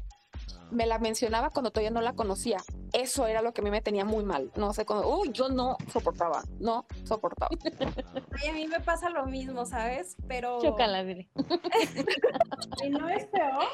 [0.70, 2.58] Me la mencionaba cuando todavía no la conocía.
[2.92, 4.50] Eso era lo que a mí me tenía muy mal.
[4.56, 7.50] No sé, cuando, uy, yo no soportaba, no soportaba.
[8.42, 10.16] Ay, a mí me pasa lo mismo, ¿sabes?
[10.28, 10.60] Pero.
[10.60, 11.02] Chócala.
[12.84, 13.64] ¿Y no es peor?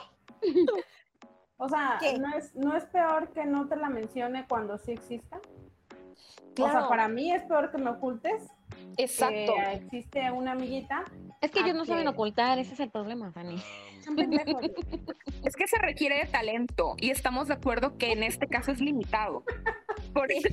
[1.56, 2.18] O sea, ¿Qué?
[2.18, 5.38] ¿no es, ¿no es peor que no te la mencione cuando sí exista?
[5.38, 6.88] O sea, Claro.
[6.88, 8.42] para mí es peor que me ocultes.
[8.96, 9.52] Exacto.
[9.54, 11.04] Que existe una amiguita.
[11.40, 13.62] Es que ellos ¿A no saben ocultar, ese es el problema, Fanny.
[14.04, 14.62] Son pendejos.
[15.44, 18.80] Es que se requiere de talento y estamos de acuerdo que en este caso es
[18.80, 19.44] limitado.
[20.12, 20.48] Por eso-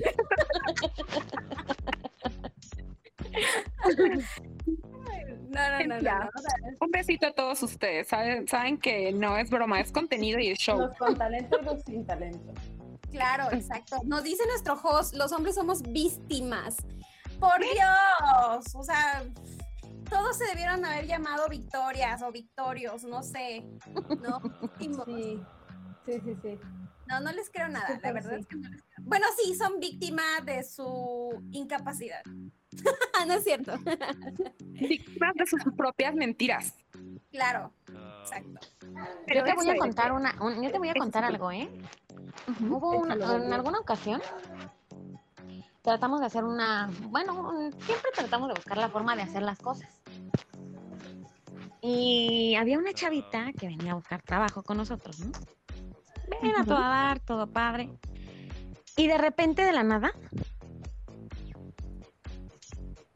[5.49, 6.29] No, no, no, no.
[6.81, 8.07] un besito a todos ustedes.
[8.07, 10.77] Saben, saben que no es broma, es contenido y es show.
[10.79, 12.53] Los con talento y los sin talento.
[13.11, 13.97] Claro, exacto.
[14.05, 16.77] Nos dice nuestro host, los hombres somos víctimas.
[17.39, 18.75] Por Dios.
[18.75, 19.23] O sea,
[20.15, 23.65] todos se debieron haber llamado Victorias o Victorios, no sé.
[24.21, 24.41] No.
[26.05, 26.59] Sí, sí, sí, sí.
[27.07, 27.99] no, no les creo nada.
[28.03, 28.41] La verdad sí.
[28.41, 29.05] es que no les creo.
[29.05, 32.21] Bueno, sí, son víctimas de su incapacidad.
[33.27, 33.73] no es cierto.
[34.59, 36.75] Víctimas de sus propias mentiras.
[37.31, 37.73] Claro,
[38.21, 38.59] exacto.
[39.25, 41.69] Pero yo te voy a contar una, un- yo te voy a contar algo, ¿eh?
[42.61, 44.21] Hubo una, en alguna ocasión
[45.81, 49.57] tratamos de hacer una, bueno, un- siempre tratamos de buscar la forma de hacer las
[49.59, 49.89] cosas.
[51.87, 55.31] Y había una chavita que venía a buscar trabajo con nosotros, ¿no?
[56.41, 57.89] Ven a todo dar, todo padre.
[58.97, 60.11] Y de repente de la nada,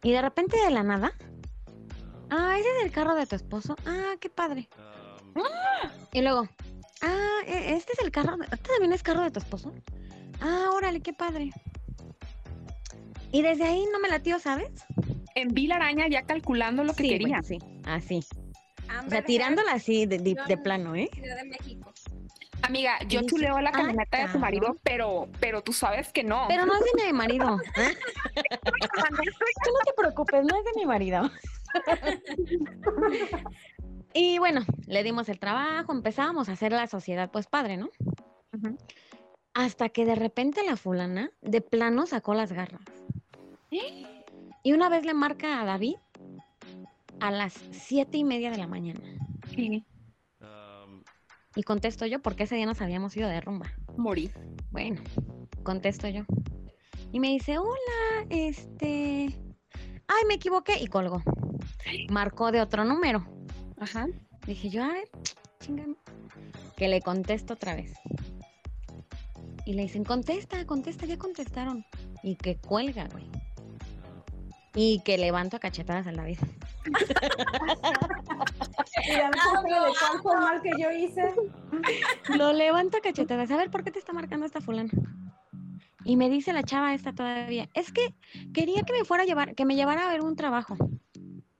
[0.03, 1.13] y de repente de la nada,
[2.29, 4.69] ah, ese es el carro de tu esposo, ah, qué padre.
[6.13, 6.47] Y luego,
[7.01, 9.73] ah, e- este es el carro, de- ¿este también es carro de tu esposo?
[10.41, 11.51] Ah, órale, qué padre.
[13.31, 14.69] Y desde ahí no me latió, ¿sabes?
[15.33, 17.27] En Vila Araña ya calculando lo que Sí, quería.
[17.41, 18.19] bueno, sí, así.
[18.89, 21.09] O Amber sea, Heard, tirándola así de, de- de Yo- plano, ¿eh?
[21.13, 21.93] Ciudad de México.
[22.61, 24.41] Amiga, yo chuleo la "Ah, camioneta de tu cabrón".
[24.41, 26.45] marido, pero, pero tú sabes que no.
[26.49, 27.57] Pero no es de mi marido.
[27.77, 27.95] ¿eh?
[28.35, 31.29] Tú no te preocupes, no es de mi marido.
[34.13, 37.89] y bueno, le dimos el trabajo, empezábamos a hacer la sociedad, pues padre, ¿no?
[39.53, 42.81] Hasta que de repente la fulana de plano sacó las garras.
[43.71, 45.95] Y una vez le marca a David
[47.19, 49.01] a las siete y media de la mañana.
[49.53, 49.85] Sí,
[51.55, 53.71] Y contesto yo porque ese día nos habíamos ido de rumba.
[53.97, 54.31] morí.
[54.71, 55.01] Bueno,
[55.63, 56.23] contesto yo.
[57.11, 59.35] Y me dice, hola, este...
[60.07, 61.21] Ay, me equivoqué y colgó.
[62.09, 63.25] Marcó de otro número.
[63.79, 64.07] Ajá.
[64.45, 65.09] Dije yo, a ver,
[65.59, 65.95] chingame.
[66.77, 67.93] Que le contesto otra vez.
[69.65, 71.85] Y le dicen, contesta, contesta, ya contestaron.
[72.23, 73.29] Y que cuelga, güey.
[74.75, 76.37] Y que levanto a cachetadas al David.
[79.07, 81.33] Y ya me de cuál fue el mal que yo hice.
[82.37, 83.51] Lo levanto a cachetadas.
[83.51, 84.91] A ver, ¿por qué te está marcando esta fulana?
[86.05, 88.15] Y me dice la chava esta todavía, es que
[88.53, 90.75] quería que me fuera a llevar, que me llevara a ver un trabajo.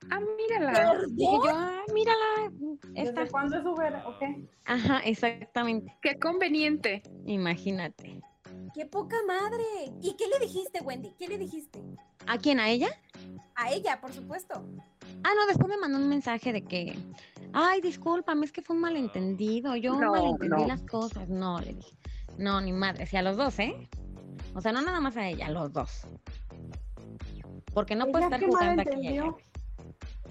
[0.09, 1.03] Ah, mírala.
[1.09, 2.51] Dije yo, ah, mírala,
[2.95, 3.21] esta.
[3.21, 3.93] ¿Desde cuándo es Uber?
[4.07, 4.23] ¿Ok?
[4.65, 5.95] Ajá, exactamente.
[6.01, 7.03] Qué conveniente.
[7.25, 8.21] Imagínate.
[8.73, 9.63] ¡Qué poca madre!
[10.01, 11.13] ¿Y qué le dijiste, Wendy?
[11.17, 11.81] ¿Qué le dijiste?
[12.27, 12.59] ¿A quién?
[12.59, 12.89] ¿A ella?
[13.55, 14.63] A ella, por supuesto.
[15.23, 16.97] Ah, no, después me mandó un mensaje de que,
[17.53, 20.67] ay, discúlpame, es que fue un malentendido, yo No, malentendí no.
[20.67, 21.27] las cosas.
[21.29, 21.97] No, le dije,
[22.37, 23.89] no, ni madre, sí, a los dos, ¿eh?
[24.55, 26.07] O sea, no nada más a ella, a los dos.
[27.73, 29.19] Porque no puede ¿Ella estar jugando aquí.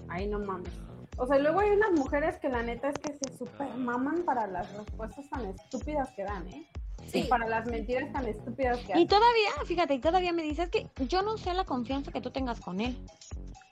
[0.07, 0.73] Ay, no mames.
[1.17, 4.47] O sea, luego hay unas mujeres que la neta es que se super maman para
[4.47, 6.67] las respuestas tan estúpidas que dan, ¿eh?
[7.11, 7.23] Sí.
[7.23, 10.87] Para las mentiras tan estúpidas que Y todavía, fíjate, y todavía me dice, es que
[11.07, 12.97] yo no sé la confianza que tú tengas con él.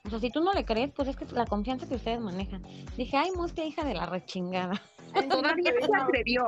[0.06, 2.20] O sea, si tú no le crees, pues es que es la confianza que ustedes
[2.20, 2.64] manejan.
[2.96, 4.82] Dije, ay, mustia, hija de la rechingada.
[5.30, 6.48] Todavía se atrevió.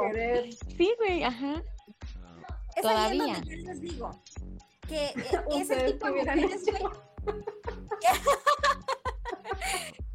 [0.77, 1.61] Sí, güey, ajá.
[2.75, 3.33] es ahí en Todavía.
[3.35, 4.11] donde yo les digo
[4.87, 5.13] que eh,
[5.55, 6.83] ese tipo de mujeres, güey,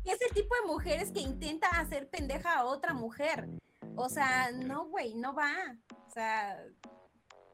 [0.04, 3.48] que es el tipo de mujeres que intenta hacer pendeja a otra mujer.
[3.96, 5.50] O sea, no, güey, no va.
[6.14, 6.64] O sea,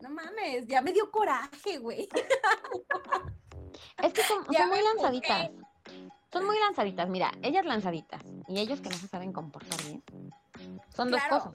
[0.02, 2.06] no mames, ya me dio coraje, güey.
[4.02, 5.50] Es que son, son muy lanzaditas.
[6.30, 7.08] Son muy lanzaditas.
[7.08, 10.04] Mira, ellas lanzaditas y ellos que no se saben comportar bien.
[10.94, 11.54] Son dos cosas.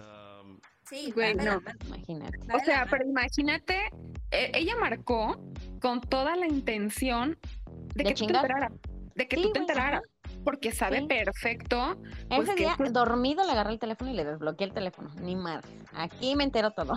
[0.90, 1.62] Sí, Güey, no.
[1.86, 2.40] Imagínate.
[2.52, 3.92] O sea, pero imagínate,
[4.32, 5.40] eh, ella marcó
[5.80, 7.38] con toda la intención
[7.94, 8.72] de, De que tú te enteraras.
[9.14, 10.02] De que Sí, tú te enteraras.
[10.46, 11.08] Porque sabe Sí.
[11.08, 11.98] perfecto.
[12.30, 15.10] pues, Ese que día, es- dormido, le agarré el teléfono y le desbloqueé el teléfono.
[15.20, 15.68] Ni madre.
[15.94, 16.94] Aquí me entero todo.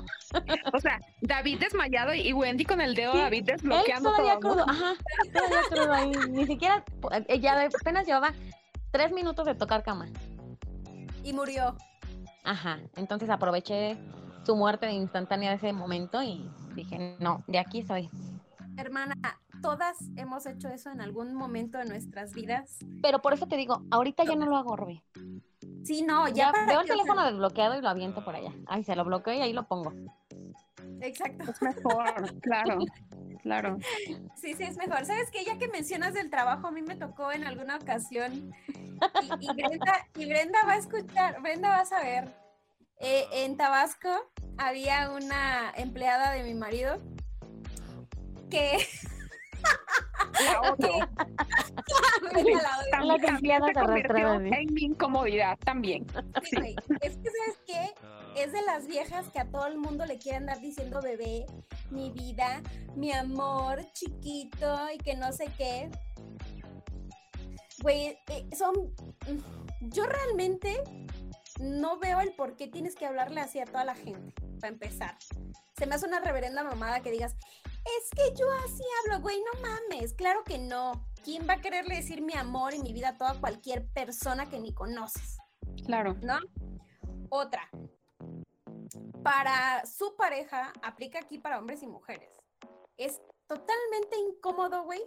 [0.72, 4.54] O sea, David desmayado y Wendy con el dedo Sí, David Él desbloqueando todavía todo.
[4.54, 4.64] ¿no?
[4.64, 4.70] crudo.
[4.70, 4.94] Ajá.
[5.32, 6.12] Todavía crudo ahí.
[6.30, 6.84] Ni siquiera.
[7.26, 8.32] eh, Ya apenas llevaba
[8.92, 10.06] tres minutos de tocar cama.
[11.24, 11.76] Y murió.
[12.44, 12.78] Ajá.
[12.96, 13.96] Entonces aproveché
[14.44, 18.08] su muerte instantánea de ese momento y dije, no, de aquí soy.
[18.78, 19.16] Hermana,
[19.60, 22.78] todas hemos hecho eso en algún momento de nuestras vidas.
[23.02, 25.02] Pero por eso te digo, ahorita ya no lo hago, Rubí.
[25.82, 28.24] Sí, no, ya, Ya para veo el qué, o sea, teléfono desbloqueado y lo aviento
[28.24, 28.52] por allá.
[28.68, 29.92] Ay, se lo bloqueo y ahí lo pongo.
[31.00, 31.50] Exacto.
[31.50, 32.78] Es mejor, claro,
[33.42, 33.78] claro.
[34.36, 35.04] Sí, sí, es mejor.
[35.04, 35.44] ¿Sabes qué?
[35.44, 38.54] Ya que mencionas del trabajo, a mí me tocó en alguna ocasión.
[39.40, 42.32] Y, y Brenda, y Brenda va a escuchar, Brenda va a saber.
[43.00, 44.08] Eh, en Tabasco
[44.56, 46.98] había una empleada de mi marido
[48.48, 48.78] que.
[50.44, 50.88] La otra.
[53.02, 56.06] La empleadas se en mi incomodidad también.
[56.44, 56.76] Sí.
[57.00, 57.94] Es que, ¿sabes qué?
[58.36, 61.46] Es de las viejas que a todo el mundo le quiere andar diciendo bebé,
[61.90, 62.62] mi vida,
[62.94, 65.90] mi amor, chiquito y que no sé qué.
[67.82, 68.74] Güey, eh, son.
[69.26, 70.82] mm, Yo realmente
[71.60, 75.16] no veo el por qué tienes que hablarle así a toda la gente, para empezar.
[75.76, 77.36] Se me hace una reverenda mamada que digas,
[77.98, 81.08] es que yo así hablo, güey, no mames, claro que no.
[81.24, 84.60] ¿Quién va a quererle decir mi amor y mi vida a toda cualquier persona que
[84.60, 85.38] ni conoces?
[85.84, 86.16] Claro.
[86.22, 86.38] ¿no?
[87.30, 87.68] Otra.
[89.22, 92.30] Para su pareja, aplica aquí para hombres y mujeres.
[92.96, 95.02] Es totalmente incómodo, güey,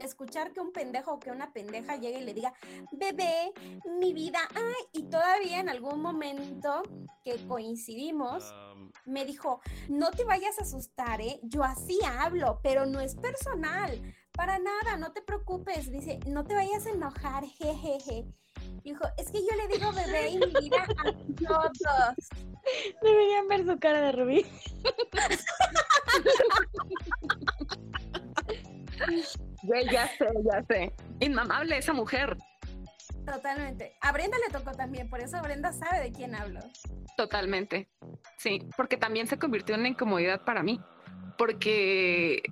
[0.00, 2.52] escuchar que un pendejo o que una pendeja llegue y le diga,
[2.92, 3.52] bebé,
[3.98, 6.82] mi vida, ay, y todavía en algún momento
[7.24, 8.54] que coincidimos,
[9.04, 11.38] me dijo, no te vayas a asustar, ¿eh?
[11.42, 16.54] Yo así hablo, pero no es personal, para nada, no te preocupes, dice, no te
[16.54, 18.26] vayas a enojar, jejeje.
[18.82, 21.12] Dijo, es que yo le digo bebé y mi vida a
[21.46, 21.72] todos.
[23.02, 24.46] Deberían ver su cara de Rubí.
[29.66, 30.92] Güey, ya sé, ya sé.
[31.20, 32.36] Inmamable esa mujer.
[33.24, 33.96] Totalmente.
[34.00, 36.60] A Brenda le tocó también, por eso Brenda sabe de quién hablo.
[37.16, 37.88] Totalmente.
[38.38, 40.80] Sí, porque también se convirtió en una incomodidad para mí.
[41.36, 42.42] Porque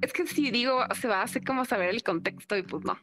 [0.00, 2.98] es que si digo, se va a hacer como saber el contexto y pues no.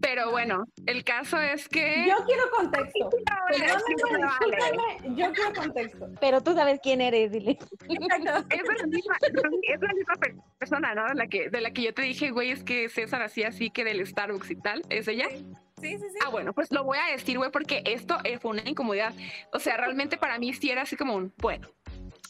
[0.00, 2.06] Pero bueno, el caso es que.
[2.08, 3.10] Yo quiero contexto.
[3.48, 4.26] Perdóname, vale.
[4.26, 6.08] discúlpame, yo quiero contexto.
[6.20, 7.52] Pero tú sabes quién eres, dile.
[7.52, 8.46] Exacto.
[8.50, 9.16] Es la misma,
[9.62, 11.06] es la misma per- persona, ¿no?
[11.06, 13.70] De la, que, de la que yo te dije, güey, es que César hacía así
[13.70, 14.82] que del Starbucks y tal.
[14.88, 15.28] ¿Es ella?
[15.30, 16.18] Sí, sí, sí.
[16.24, 19.14] Ah, bueno, pues lo voy a decir, güey, porque esto fue una incomodidad.
[19.52, 21.68] O sea, realmente para mí sí era así como un, bueno,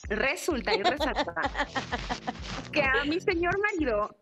[0.09, 1.35] resulta y resalta
[2.73, 4.17] que a mi señor marido,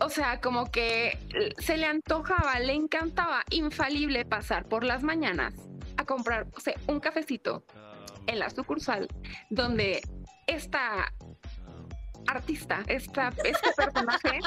[0.00, 1.18] o sea, como que
[1.58, 5.54] se le antojaba, le encantaba infalible pasar por las mañanas
[5.96, 7.64] a comprar, o sea, un cafecito
[8.26, 9.08] en la sucursal
[9.50, 10.02] donde
[10.46, 11.12] esta
[12.26, 14.40] artista, esta, este personaje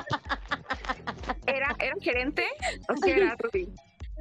[1.46, 2.46] era, era gerente,
[2.90, 3.70] o sea, era Ruby.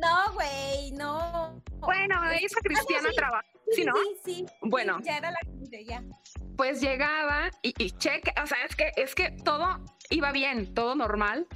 [0.01, 1.62] No, güey, no.
[1.79, 3.52] Bueno, esa cristiana trabaja.
[3.73, 3.95] Sí, ¿Sí, no?
[3.97, 4.47] sí, sí.
[4.63, 4.99] Bueno.
[4.99, 6.03] Sí, ya era la gente, ya.
[6.57, 10.95] Pues llegaba y, y cheque, o sea, es que, es que todo iba bien, todo
[10.95, 11.47] normal,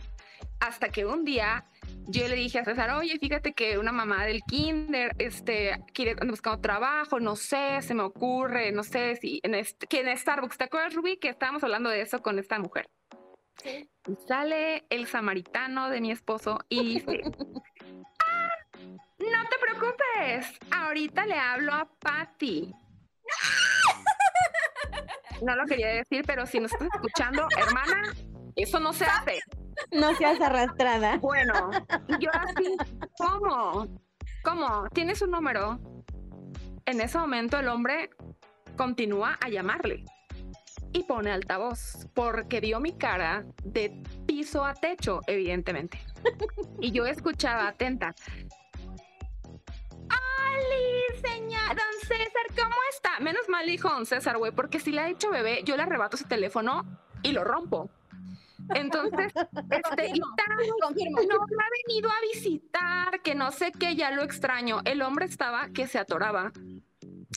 [0.61, 1.65] hasta que un día
[2.09, 6.31] yo le dije a César, oye, fíjate que una mamá del kinder, este, quiere anda
[6.31, 10.57] buscando trabajo, no sé, se me ocurre, no sé si en este, que en Starbucks,
[10.57, 12.89] ¿te acuerdas, Rubí, que estábamos hablando de eso con esta mujer?
[13.63, 13.89] Sí.
[14.09, 17.31] Y sale el samaritano de mi esposo y dice, "Ah,
[19.33, 22.73] no te preocupes, ahorita le hablo a Patty.
[25.43, 28.15] No lo quería decir, pero si nos estás escuchando, hermana,
[28.55, 29.41] eso no se hace.
[29.93, 31.19] No seas arrastrada.
[31.19, 31.71] Bueno,
[32.19, 32.77] yo así,
[33.19, 33.87] ¿cómo?
[34.43, 34.89] ¿Cómo?
[34.95, 35.79] ¿Tienes un número?
[36.87, 38.11] En ese momento el hombre
[38.77, 40.05] continúa a llamarle
[40.93, 45.99] y pone altavoz porque vio mi cara de piso a techo, evidentemente.
[46.81, 48.15] Y yo escuchaba atenta.
[50.57, 53.21] ¡Ali, señor, don César, ¿cómo está?
[53.21, 56.17] Menos mal dijo don César, güey, porque si le ha hecho bebé, yo le arrebato
[56.17, 56.85] ese teléfono
[57.23, 57.91] y lo rompo.
[58.75, 59.33] Entonces,
[59.71, 61.19] este, y tal, Confirmo.
[61.23, 64.81] no me ha venido a visitar, que no sé qué, ya lo extraño.
[64.85, 66.53] El hombre estaba que se atoraba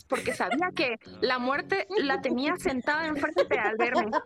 [0.07, 4.11] porque sabía que la muerte la tenía sentada enfrente al verme.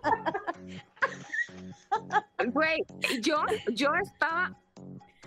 [2.47, 2.83] Güey,
[3.21, 4.51] yo, yo estaba,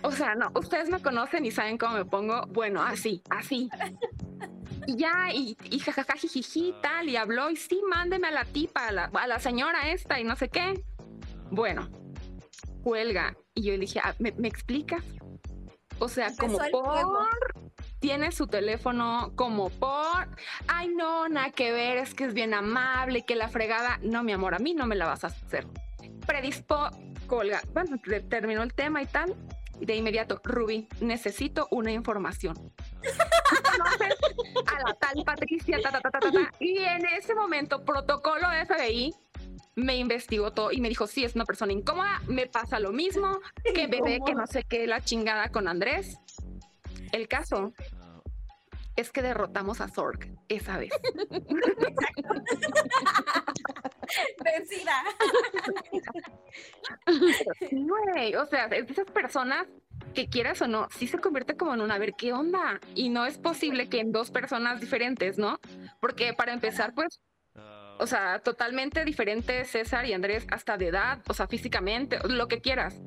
[0.07, 3.69] o sea, no, ustedes me conocen y saben cómo me pongo, bueno, así, así.
[4.85, 8.87] Y ya, y, y jajaja, jijiji, tal, y habló, y sí, mándeme a la tipa,
[8.87, 10.81] a la, a la señora esta, y no sé qué.
[11.51, 11.89] Bueno,
[12.83, 13.35] cuelga.
[13.53, 15.03] Y yo le dije, "Ah, ¿me, me explicas?
[15.99, 17.17] O sea, como por
[17.99, 20.29] tiene su teléfono como por,
[20.67, 24.31] ay no, nada que ver, es que es bien amable, que la fregada, no mi
[24.33, 25.65] amor, a mí no me la vas a hacer.
[26.27, 26.89] Predispo,
[27.25, 29.35] colga, bueno, te- terminó el tema y tal,
[29.79, 32.55] de inmediato, Ruby, necesito una información.
[33.77, 34.17] Conoces
[34.65, 39.13] a la tal Patricia, ta, ta, ta, ta, y en ese momento, protocolo FBI
[39.75, 43.39] me investigó todo y me dijo, sí, es una persona incómoda, me pasa lo mismo,
[43.63, 46.17] que bebé, que no sé qué, la chingada con Andrés.
[47.11, 47.73] El caso
[48.97, 50.91] es que derrotamos a Zorg esa vez.
[54.43, 55.03] Vencida.
[57.71, 59.67] Güey, o sea, es de esas personas
[60.13, 62.79] que quieras o no, sí se convierte como en un a ver qué onda.
[62.95, 65.59] Y no es posible que en dos personas diferentes, ¿no?
[65.99, 67.21] Porque para empezar, pues,
[67.99, 72.61] o sea, totalmente diferentes César y Andrés, hasta de edad, o sea, físicamente, lo que
[72.61, 72.99] quieras.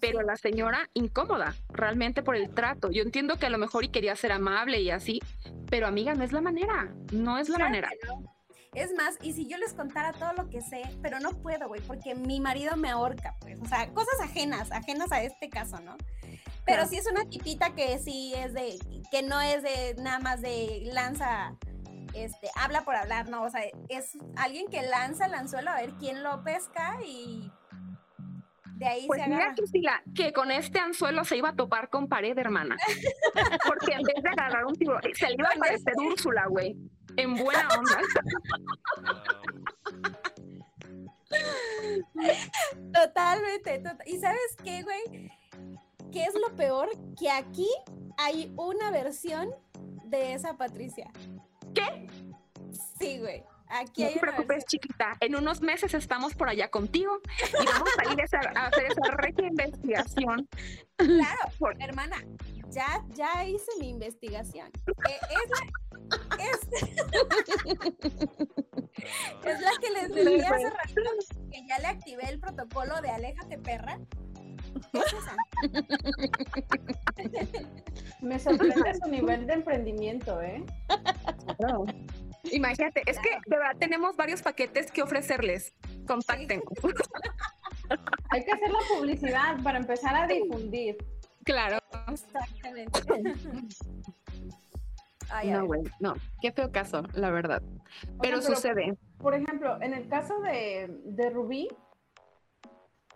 [0.00, 2.90] Pero la señora incómoda, realmente por el trato.
[2.90, 5.20] Yo entiendo que a lo mejor y quería ser amable y así,
[5.70, 7.88] pero amiga, no es la manera, no es la Claro manera.
[8.06, 8.32] no.
[8.74, 11.82] Es más, y si yo les contara todo lo que sé, pero no puedo, güey,
[11.82, 13.58] porque mi marido me ahorca, pues.
[13.60, 15.94] O sea, cosas ajenas, ajenas a este caso, ¿no?
[16.64, 16.86] Pero Claro.
[16.88, 18.78] sí es una tipita que sí es de,
[19.10, 21.54] que no es de nada más de lanza,
[22.14, 25.90] este, habla por hablar, no, o sea, es alguien que lanza el anzuelo a ver
[25.98, 27.50] quién lo pesca y
[28.76, 29.52] de ahí Pues se mira.
[29.56, 32.76] Priscila, que con este anzuelo se iba a topar con pared, hermana.
[33.66, 36.76] Porque en vez de agarrar un tiburón, se le iba a parecer Úrsula, güey.
[37.16, 37.98] En buena onda.
[42.92, 45.30] Totalmente, tota- ¿Y sabes qué, güey?
[46.10, 46.90] ¿Qué es lo peor?
[47.18, 47.68] Que aquí
[48.18, 49.50] hay una versión
[50.04, 51.10] de esa Patricia.
[51.74, 52.06] ¿Qué?
[52.98, 53.42] Sí, güey.
[53.74, 54.68] Aquí No te preocupes, versión.
[54.68, 55.16] chiquita.
[55.20, 57.20] En unos meses estamos por allá contigo
[57.62, 60.46] y vamos a ir a esa- a hacer esa regia investigación.
[60.96, 62.16] Claro, Por- hermana,
[62.68, 64.70] ya, ya hice mi investigación.
[65.08, 66.60] Eh, es, la, es,
[69.44, 71.10] es la que les decía hace ratito
[71.50, 73.98] que ya le activé el protocolo de aléjate, perra.
[74.92, 75.36] Es esa.
[78.20, 80.64] Me sorprende su nivel de emprendimiento, ¿eh?
[82.50, 85.72] Imagínate, es que de verdad tenemos varios paquetes que ofrecerles.
[86.06, 86.62] Contacten.
[88.30, 90.96] Hay que hacer la publicidad para empezar a difundir.
[91.44, 91.78] Claro.
[92.10, 93.00] Exactamente.
[95.30, 96.14] Ay, No, güey, no.
[96.40, 97.62] Qué feo caso, la verdad.
[98.20, 98.96] Pero pero- sucede.
[99.18, 101.68] Por ejemplo, en el caso de, de Rubí,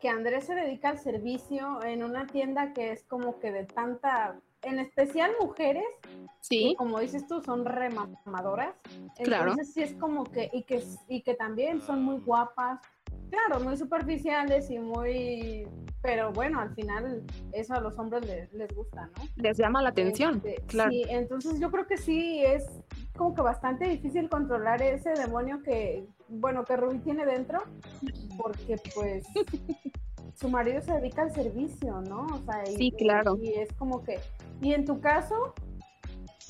[0.06, 4.36] que Andrés se dedica al servicio en una tienda que es como que de tanta,
[4.62, 5.82] en especial mujeres,
[6.38, 6.68] Sí.
[6.70, 8.72] que como dices tú, son remamadoras.
[9.24, 9.50] Claro.
[9.50, 12.78] Entonces sí es como que, y que, y que también son muy guapas,
[13.30, 15.66] claro, muy superficiales y muy,
[16.02, 19.24] pero bueno, al final eso a los hombres les, les gusta, ¿no?
[19.34, 20.36] Les llama la atención.
[20.36, 20.92] Este, claro.
[20.92, 22.64] Sí, entonces yo creo que sí es
[23.16, 27.62] como que bastante difícil controlar ese demonio que, bueno, que Rubí tiene dentro,
[28.38, 29.26] porque pues
[30.34, 32.26] su marido se dedica al servicio, ¿no?
[32.26, 33.36] O sea, y, Sí, claro.
[33.40, 34.18] y es como que,
[34.60, 35.54] y en tu caso,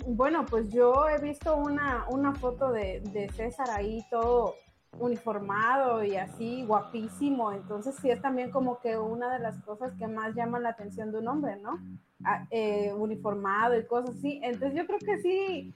[0.06, 4.54] bueno, pues yo he visto una, una foto de, de César ahí todo
[4.98, 10.06] uniformado y así guapísimo, entonces sí es también como que una de las cosas que
[10.06, 11.78] más llaman la atención de un hombre, ¿no?
[12.24, 14.40] a- eh, uniformado y cosas así.
[14.42, 15.74] Entonces yo creo que sí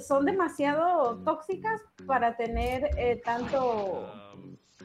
[0.00, 4.04] son demasiado tóxicas para tener eh, tanto,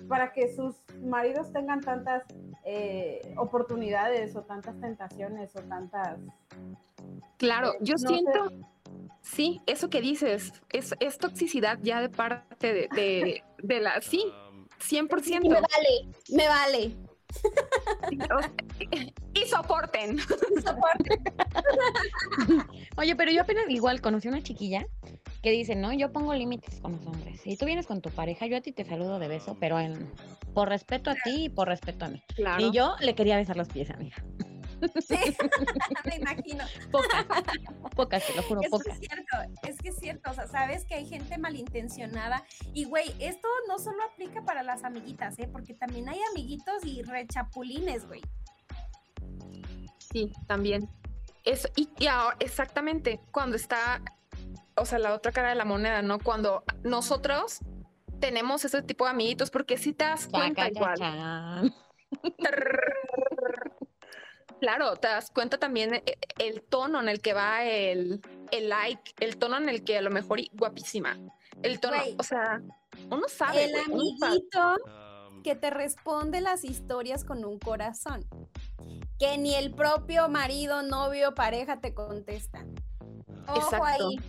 [0.07, 2.23] para que sus maridos tengan tantas
[2.63, 6.19] eh, oportunidades o tantas tentaciones o tantas...
[7.37, 8.15] Claro, yo no sé.
[9.21, 14.25] Sí, eso que dices, es, es toxicidad ya de parte de, de, de la, sí,
[14.81, 15.41] 100%.
[15.41, 16.95] Me vale, me vale.
[19.33, 20.19] Y soporten.
[20.19, 21.21] Soporte.
[22.97, 24.85] Oye, pero yo apenas igual conocí una chiquilla
[25.41, 27.41] que dice, no, yo pongo límites con los hombres.
[27.41, 30.11] Si tú vienes con tu pareja, yo a ti te saludo de beso, pero en,
[30.53, 32.21] por respeto a ti y por respeto a mí.
[32.35, 32.65] Claro.
[32.65, 34.17] Y yo le quería besar los pies, amiga.
[35.07, 35.15] Sí,
[36.05, 36.63] me imagino.
[36.91, 37.25] Pocas,
[37.95, 38.93] pocas, te lo juro, Eso pocas.
[38.93, 43.13] es cierto, es que es cierto, o sea, sabes que hay gente malintencionada y güey,
[43.19, 45.49] esto no solo aplica para las amiguitas, ¿eh?
[45.51, 48.21] Porque también hay amiguitos y rechapulines, güey.
[50.11, 50.89] Sí, también.
[51.43, 54.01] Eso, y, y ahora, exactamente, cuando está,
[54.75, 56.19] o sea, la otra cara de la moneda, ¿no?
[56.19, 57.59] Cuando nosotros
[58.19, 61.73] tenemos ese tipo de amiguitos, porque si te das cuenta Chaca, igual.
[64.61, 69.11] Claro, te das cuenta también e- el tono en el que va el, el like,
[69.19, 71.17] el tono en el que a lo mejor y- guapísima.
[71.63, 72.61] El tono, o sea,
[73.09, 73.65] uno sabe.
[73.65, 74.75] El amiguito
[75.43, 78.23] que te responde las historias con un corazón.
[79.17, 82.63] Que ni el propio marido, novio, pareja te contesta.
[83.47, 83.85] Ojo Exacto.
[84.09, 84.19] ahí.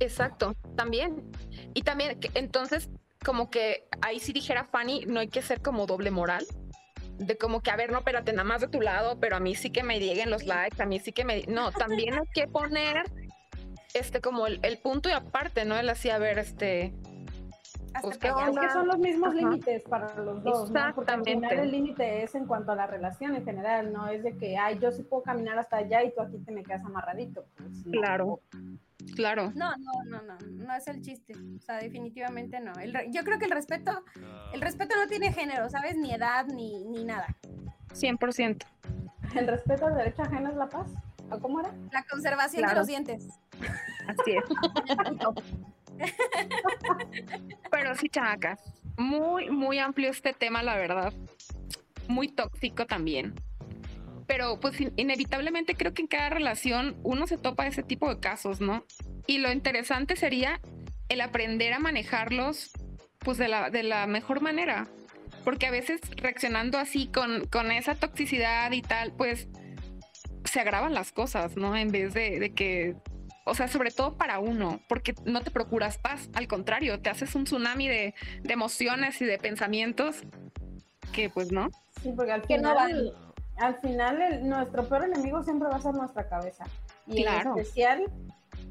[0.00, 1.30] Exacto, también.
[1.74, 2.88] Y también, que- entonces,
[3.24, 6.46] como que ahí sí dijera Fanny, no hay que ser como doble moral.
[7.18, 9.54] De como que, a ver, no, espérate, nada más de tu lado, pero a mí
[9.54, 11.42] sí que me lleguen los likes, a mí sí que me...
[11.42, 13.04] No, también hay que poner,
[13.94, 15.78] este, como el, punto y aparte, ¿no?
[15.78, 16.92] Él así, a ver, este...
[18.02, 18.60] Pues, ¿qué para allá.
[18.60, 19.36] Es que son los mismos Ajá.
[19.38, 20.94] límites para los dos, ¿no?
[20.94, 24.22] Porque al final el límite es en cuanto a la relación en general, no es
[24.22, 26.84] de que, ay, yo sí puedo caminar hasta allá y tú aquí te me quedas
[26.84, 27.44] amarradito.
[27.56, 27.92] Pues, no.
[27.92, 28.40] Claro,
[29.14, 29.52] claro.
[29.54, 31.34] No, no, no, no, no es el chiste.
[31.56, 32.72] O sea, definitivamente no.
[32.74, 34.02] El re- yo creo que el respeto,
[34.52, 35.96] el respeto no tiene género, ¿sabes?
[35.96, 37.26] Ni edad, ni, ni nada.
[37.94, 38.64] 100%.
[39.34, 40.88] El respeto al derecho ajeno es la paz.
[41.30, 41.70] ¿O cómo era?
[41.92, 42.74] La conservación Claro.
[42.74, 43.28] de los dientes.
[44.06, 44.44] Así es.
[47.70, 48.60] Pero sí, chamacas,
[48.96, 51.12] muy, muy amplio este tema, la verdad.
[52.08, 53.34] Muy tóxico también.
[54.26, 58.20] Pero pues in- inevitablemente creo que en cada relación uno se topa ese tipo de
[58.20, 58.84] casos, ¿no?
[59.26, 60.60] Y lo interesante sería
[61.08, 62.70] el aprender a manejarlos
[63.20, 64.88] pues de la, de la mejor manera.
[65.44, 69.48] Porque a veces reaccionando así con, con esa toxicidad y tal, pues
[70.44, 71.76] se agravan las cosas, ¿no?
[71.76, 72.96] En vez de, de que
[73.46, 77.34] o sea, sobre todo para uno, porque no te procuras paz, al contrario, te haces
[77.36, 80.24] un tsunami de, de emociones y de pensamientos
[81.12, 81.70] que pues no.
[82.02, 83.14] Sí, porque al Que no final,
[83.58, 86.64] al final el- nuestro peor enemigo siempre va a ser nuestra cabeza.
[87.06, 87.52] Y Claro.
[87.52, 88.04] en especial,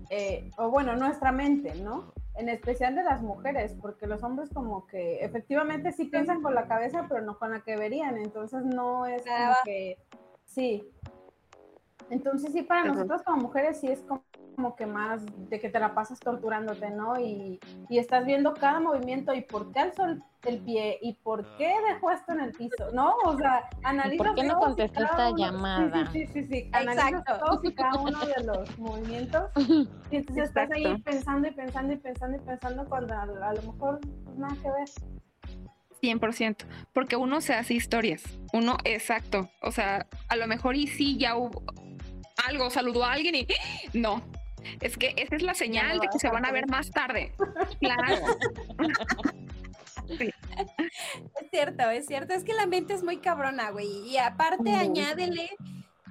[0.09, 2.13] eh, o bueno, nuestra mente, ¿no?
[2.35, 6.67] En especial de las mujeres, porque los hombres como que efectivamente sí piensan con la
[6.67, 8.17] cabeza, pero no con la que verían.
[8.17, 9.97] Entonces no es como que,
[10.45, 10.85] sí.
[12.09, 14.21] Entonces sí, para nosotros como mujeres sí es como
[14.55, 17.19] como que más de que te la pasas torturándote, ¿no?
[17.19, 21.45] Y, y estás viendo cada movimiento y por qué alzó el, el pie y por
[21.57, 23.15] qué dejó esto en el piso, ¿no?
[23.25, 26.09] O sea, analizas por qué no contestó esta uno- llamada?
[26.11, 26.69] Sí, sí, sí, sí, sí.
[26.71, 27.45] Analizas Exacto.
[27.45, 29.51] todos y cada uno de los movimientos
[30.09, 31.03] y entonces estás ahí Exacto.
[31.03, 33.99] pensando y pensando y pensando y pensando cuando a, a lo mejor
[34.37, 34.89] nada que ver.
[36.01, 36.57] 100%,
[36.93, 38.21] porque uno se hace historias,
[38.53, 41.63] uno exacto, o sea, a lo mejor y sí ya hubo
[42.47, 43.47] algo, saludó a alguien y
[43.97, 44.21] no,
[44.81, 47.31] es que esa es la señal de que se van a ver más tarde.
[47.79, 48.15] Claro,
[50.07, 52.33] Es cierto, es cierto.
[52.33, 54.07] Es que la mente es muy cabrona, güey.
[54.07, 55.49] Y aparte, añádele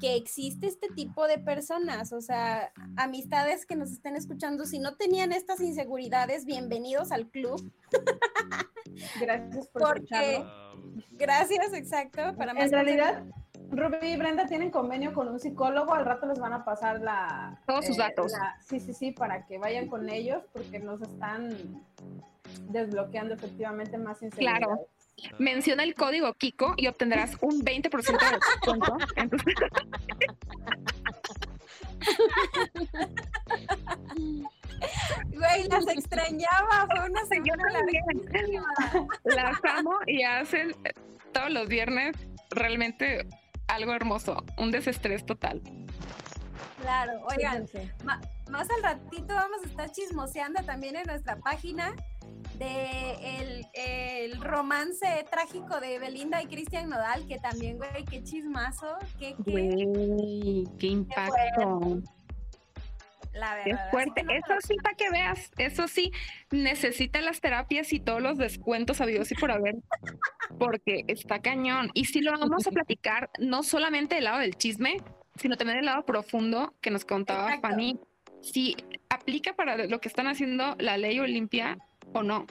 [0.01, 4.65] que existe este tipo de personas, o sea, amistades que nos estén escuchando.
[4.65, 7.73] Si no tenían estas inseguridades, bienvenidos al club.
[9.21, 10.65] Gracias por Porque- escucharlo.
[11.13, 12.35] Gracias, exacto.
[12.37, 13.25] Para más En realidad,
[13.71, 17.61] Rubí y Brenda tienen convenio con un psicólogo, al rato les van a pasar la...
[17.67, 18.33] Todos sus datos.
[18.33, 21.83] la- sí, sí, sí, para que vayan con ellos, porque nos están
[22.69, 24.67] desbloqueando efectivamente más inseguridades.
[24.67, 24.87] Claro.
[25.39, 28.97] Menciona el código Kiko y obtendrás un 20% de descuento.
[29.17, 29.55] Entonces,
[35.33, 36.87] Güey, las extrañaba.
[36.95, 37.63] Fue una también.
[37.73, 38.73] larguísima.
[39.25, 40.75] las amo y hacen
[41.33, 42.17] todos los viernes
[42.51, 43.27] realmente
[43.69, 45.63] algo hermoso, un desestrés total.
[46.81, 47.91] Claro, oigan, Sí, sí,
[48.51, 51.95] más al ratito vamos a estar chismoseando también en nuestra página
[52.59, 58.97] de el, el romance trágico de Belinda y Cristian Nodal, que también, güey, qué chismazo,
[59.19, 62.03] qué, qué, Güey, qué impacto.
[63.33, 63.81] la verdad.
[63.81, 64.23] así fuerte.
[64.23, 66.13] no Eso sí, para que veas, eso sí,
[66.51, 69.77] necesita las terapias y todos los descuentos habidos y por haber,
[70.59, 71.91] porque está cañón.
[71.95, 74.99] Y sí lo vamos a platicar, no solamente del lado del chisme,
[75.37, 77.69] sino también del lado profundo que nos contaba Exacto.
[77.69, 77.99] Fanny.
[78.43, 78.77] Si
[79.09, 81.79] aplica para lo que están haciendo la ley Olimpia
[82.15, 82.47] o no.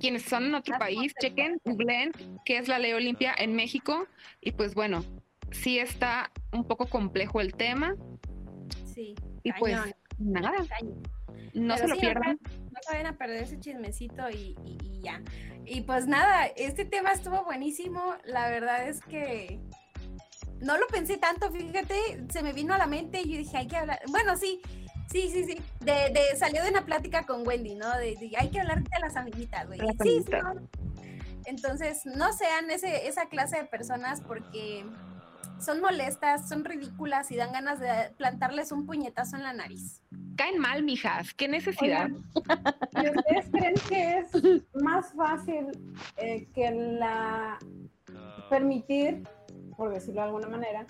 [0.00, 2.12] Quienes son en otro país, chequen, googleen
[2.44, 4.06] qué es la ley Olimpia en México.
[4.40, 5.04] Y pues bueno,
[5.50, 7.96] sí está un poco complejo el tema.
[8.94, 9.76] Sí, Y pues
[10.18, 11.02] nada, cañón.
[11.54, 12.38] no Pero se lo sí, pierdan.
[12.42, 15.22] No se vayan a perder ese chismecito y, y- y ya.
[15.64, 18.14] Y pues nada, este tema estuvo buenísimo.
[18.24, 19.58] La verdad es que
[20.60, 21.94] no lo pensé tanto, fíjate,
[22.30, 24.00] se me vino a la mente y yo dije, hay que hablar.
[24.08, 24.60] Bueno, sí,
[25.10, 25.60] sí, sí, sí.
[25.80, 27.90] De, de salió de una plática con Wendy, ¿no?
[27.98, 29.78] De, de, hay que hablar de las amiguitas, güey.
[29.78, 30.54] Las Sí, sí, amiguitas.
[30.54, 30.68] no.
[31.46, 34.84] Entonces, no sean ese, esa clase de personas porque
[35.60, 40.02] son molestas, son ridículas y dan ganas de plantarles un puñetazo en la nariz.
[40.36, 41.32] Caen mal, mijas.
[41.34, 42.08] ¿Qué necesidad?
[42.10, 44.30] ¿Y ustedes creen que es
[44.82, 45.66] más fácil
[46.18, 47.58] eh, que la
[48.50, 49.26] permitir,
[49.76, 50.86] por decirlo de alguna manera,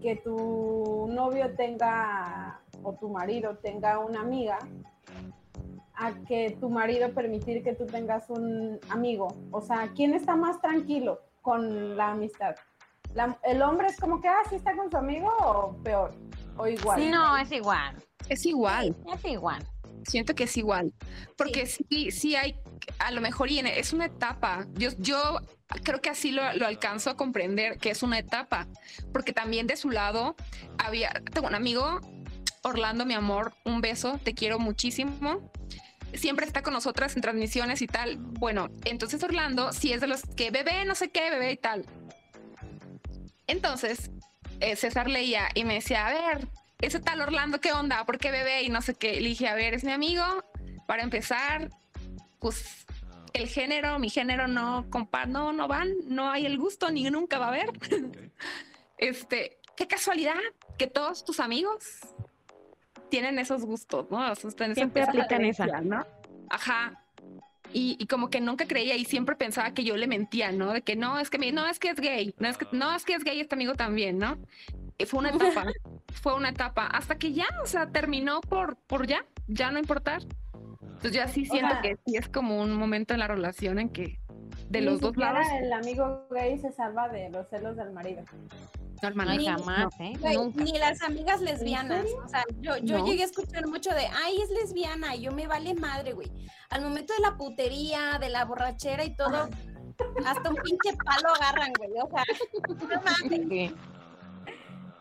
[0.00, 4.58] que tu novio tenga o tu marido tenga una amiga
[5.96, 9.28] a que tu marido permitir que tú tengas un amigo?
[9.50, 12.54] O sea, ¿quién está más tranquilo con la amistad?
[13.14, 16.12] La- ¿El hombre es como que, ah, sí está con su amigo o peor?
[16.56, 17.10] O igual.
[17.10, 17.96] No, es igual.
[18.28, 18.94] Es igual.
[19.14, 19.62] Es igual.
[20.04, 20.92] Siento que es igual.
[21.36, 22.58] Porque sí, sí hay,
[22.98, 24.66] a lo mejor, y en- es una etapa.
[24.74, 25.38] Yo, yo
[25.82, 28.66] creo que así lo, lo alcanzo a comprender, que es una etapa.
[29.12, 30.34] Porque también de su lado
[30.84, 32.00] había, tengo un amigo,
[32.64, 35.52] Orlando, mi amor, un beso, te quiero muchísimo.
[36.14, 38.16] Siempre está con nosotras en transmisiones y tal.
[38.16, 41.84] Bueno, entonces Orlando sí es de los que bebé, no sé qué, bebé y tal.
[43.46, 44.10] Entonces,
[44.60, 46.48] eh, César leía y me decía, a ver,
[46.80, 48.06] ese tal Orlando, ¿qué onda?
[48.06, 48.62] ¿Por qué bebé?
[48.62, 49.20] Y no sé qué.
[49.20, 50.24] Le dije, a ver, es mi amigo.
[50.86, 51.68] Para empezar,
[52.38, 52.86] pues
[53.34, 57.38] el género, mi género no compa, no, no van, no hay el gusto, ni nunca
[57.38, 57.66] va a haber.
[58.98, 60.40] este, qué casualidad
[60.78, 62.00] que todos tus amigos
[63.10, 64.30] tienen esos gustos, ¿no?
[64.30, 65.66] O sea, tienen Siempre esa aplican esa.
[65.80, 66.04] ¿no?
[66.50, 67.00] Ajá.
[67.72, 70.72] Y, y como que nunca creía y siempre pensaba que yo le mentía, ¿no?
[70.72, 72.94] De que no, es que mi- no es que es gay, no es que no
[72.94, 74.38] es que es gay este amigo también, ¿no?
[74.96, 75.64] Y fue una etapa,
[76.22, 80.22] fue una etapa hasta que ya, o sea, terminó por por ya, ya no importar.
[80.82, 83.78] Entonces ya sí O siento sea- que sí es como un momento en la relación
[83.80, 84.20] en que
[84.68, 88.22] de los dos lados el amigo gay se salva de los celos del marido.
[89.04, 90.12] No, hermana, Ni- Jamás, ¿eh?
[90.20, 90.64] Güey, Nunca.
[90.64, 92.06] ni las amigas lesbianas.
[92.24, 93.06] O sea, yo, yo No.
[93.06, 96.30] llegué a escuchar mucho de, ay, es lesbiana, y yo me vale madre, güey.
[96.70, 99.48] Al momento de la putería, de la borrachera y todo,
[100.26, 101.90] hasta un pinche palo agarran, güey.
[102.02, 102.24] O sea,
[102.88, 103.74] no mames, Sí.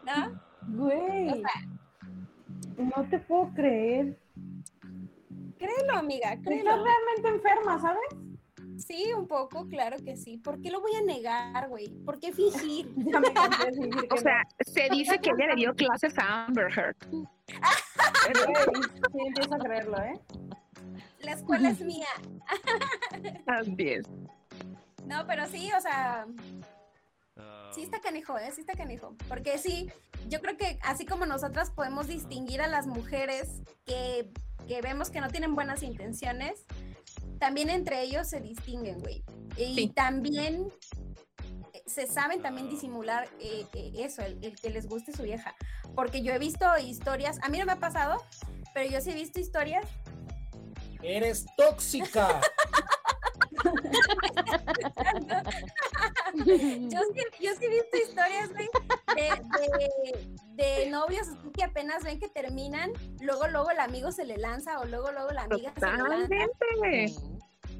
[0.06, 0.41] ¿no?
[0.68, 1.41] Güey,
[2.78, 4.18] no te puedo creer.
[5.58, 6.72] Créelo, amiga, Estás créelo.
[6.72, 8.04] realmente enferma, ¿sabes?
[8.94, 10.38] Sí, un poco, claro que sí.
[10.38, 11.89] ¿Por qué lo voy a negar, güey?
[12.06, 12.91] ¿Por qué fingir?
[12.96, 13.10] Me
[14.12, 16.96] o sea, se dice que ella le dio clases a Amber Heard.
[17.10, 17.26] sí,
[19.26, 20.22] empiezo a creerlo, ¿eh?
[21.22, 22.06] La escuela es mía.
[23.48, 24.06] Así es.
[25.08, 26.28] No, pero sí, o sea,
[27.72, 28.52] sí está canijo, ¿eh?
[28.54, 29.16] Sí está canijo.
[29.28, 29.89] Porque sí,
[30.30, 34.30] yo creo que así como nosotras podemos distinguir a las mujeres que,
[34.68, 36.68] que vemos que no tienen buenas intenciones,
[37.39, 39.24] también entre ellos se distinguen, güey.
[39.58, 39.88] Y Sí.
[39.89, 40.68] también
[41.74, 45.56] eh, se saben también disimular eh, eh, eso, el, el que les guste su vieja.
[45.95, 48.24] Porque yo he visto historias, a mí no me ha pasado,
[48.74, 49.86] pero yo sí he visto historias
[51.01, 52.39] Eres tóxica.
[56.36, 58.67] yo, sí, yo sí he visto historias, güey,
[59.15, 59.30] de,
[60.55, 64.80] de, de novios que apenas ven que terminan, luego, luego el amigo se le lanza
[64.80, 66.36] o luego, luego la amiga se le lanza.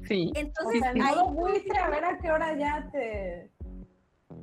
[0.06, 0.32] Sí.
[0.34, 0.98] Entonces, sea, ahí-
[1.32, 3.50] no a ver a qué hora ya te...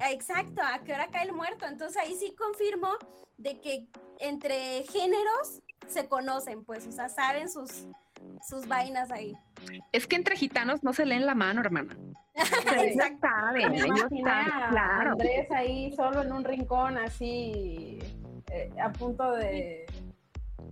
[0.10, 1.66] exacto, a qué hora cae el muerto.
[1.68, 2.89] Entonces ahí sí confirmo
[3.38, 3.88] de que
[4.20, 7.86] entre géneros se conocen, pues, o sea, saben sus,
[8.48, 9.34] sus vainas ahí.
[9.92, 11.98] Es que entre gitanos no se leen la mano, hermana.
[12.36, 14.08] Ellos saben, saben,
[14.72, 15.12] claro.
[15.12, 18.00] Andrés ahí solo en un rincón así
[18.52, 19.86] eh, a punto de...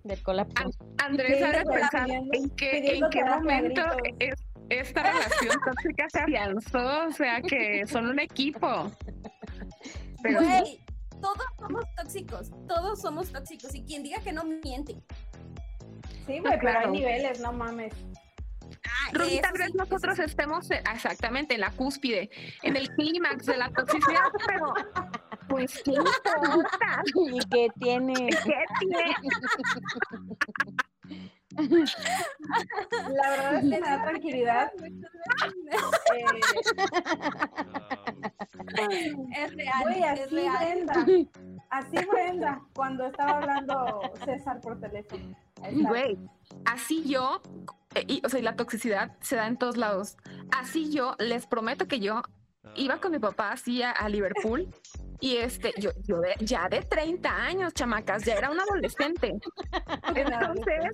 [0.04, 0.70] Del colapso.
[1.04, 3.82] Andrés, Sí, ahora pensar en qué, en qué momento
[4.20, 8.92] es- esta relación tóxica se afianzó, o sea que son un equipo.
[10.22, 10.80] Pero Güey,
[11.20, 14.96] todos somos tóxicos, todos somos tóxicos y quien diga que no miente.
[16.30, 16.80] Sí, güey, pero claro.
[16.86, 17.92] hay niveles, no mames.
[18.86, 20.22] Ah, Rubí, tal vez nosotros sí.
[20.26, 22.30] estemos eh, exactamente en la cúspide,
[22.62, 24.74] en el clímax de la toxicidad, pero
[25.48, 27.02] pues ¿qué importa?
[27.34, 28.30] ¿Y qué tiene?
[28.30, 29.16] ¿Qué tiene?
[33.10, 34.72] La verdad es que da tranquilidad.
[38.78, 40.86] Eh, Es real, Güey, es así real.
[40.86, 41.30] Brenda.
[41.70, 45.36] Así Brenda, cuando estaba hablando César por teléfono.
[45.88, 46.18] Güey,
[46.66, 47.42] así yo,
[47.96, 50.18] eh, y, o sea, y la toxicidad se da en todos lados.
[50.52, 52.22] Así yo, les prometo que yo
[52.76, 54.68] iba con mi papá así a, a Liverpool
[55.22, 59.38] y este, yo, yo de- ya de 30 años, chamacas, ya era un adolescente.
[60.16, 60.92] Entonces,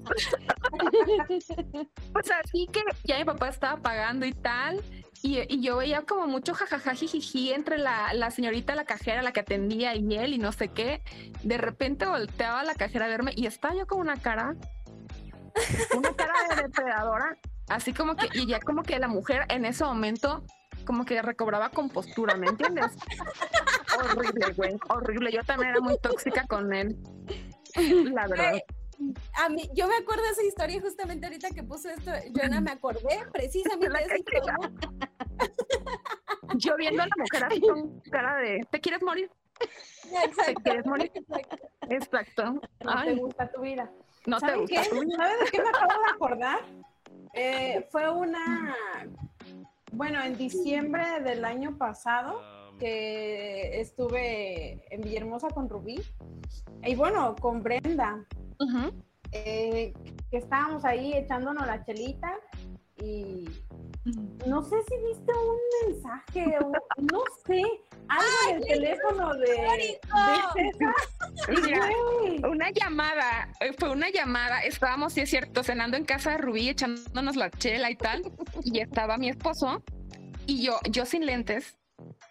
[2.13, 4.81] pues así que ya mi papá estaba pagando y tal.
[5.25, 9.39] Y, y yo veía como mucho jajajajijiji entre la, la señorita, la cajera, la que
[9.39, 11.01] atendía y él y no sé qué.
[11.41, 14.55] De repente volteaba la cajera a verme y estaba yo con una cara,
[15.97, 19.83] una cara de depredadora, así como que, y ya como que la mujer en ese
[19.83, 20.43] momento
[20.85, 22.91] como que recobraba compostura, ¿me entiendes?
[23.97, 25.31] horrible, güey, horrible.
[25.31, 26.95] Yo también era muy tóxica con él,
[28.13, 28.61] la verdad.
[29.33, 32.71] A mí, yo me acuerdo de esa historia justamente ahorita que puso esto, Joana, me
[32.71, 34.57] acordé precisamente de esa historia.
[36.55, 39.29] Yo viendo a la mujer así con cara de, ¿te quieres morir?
[40.45, 41.11] ¿Te quieres morir?
[41.89, 42.61] Exacto.
[42.83, 43.91] No te gusta tu vida.
[44.25, 44.89] no te ¿Saben gusta qué?
[44.89, 45.17] tu vida.
[45.17, 46.59] ¿Sabes de qué me acabo de acordar?
[47.33, 48.75] Eh, fue una,
[49.91, 52.41] bueno, en diciembre del año pasado
[52.79, 56.01] que estuve en Villahermosa con Rubí.
[56.83, 58.25] Y bueno, con Brenda,
[59.31, 59.93] eh,
[60.29, 62.33] que estábamos ahí echándonos la chelita
[62.97, 63.45] y
[64.45, 66.71] no sé si viste un mensaje o
[67.11, 67.61] no sé,
[68.07, 69.99] algo en el teléfono de,
[71.49, 71.89] Mira,
[72.49, 76.69] Una llamada, eh, fue una llamada, estábamos, sí es cierto, cenando en casa de Rubí,
[76.69, 78.21] echándonos la chela y tal,
[78.63, 79.83] y estaba mi esposo,
[80.45, 81.75] y yo, yo sin lentes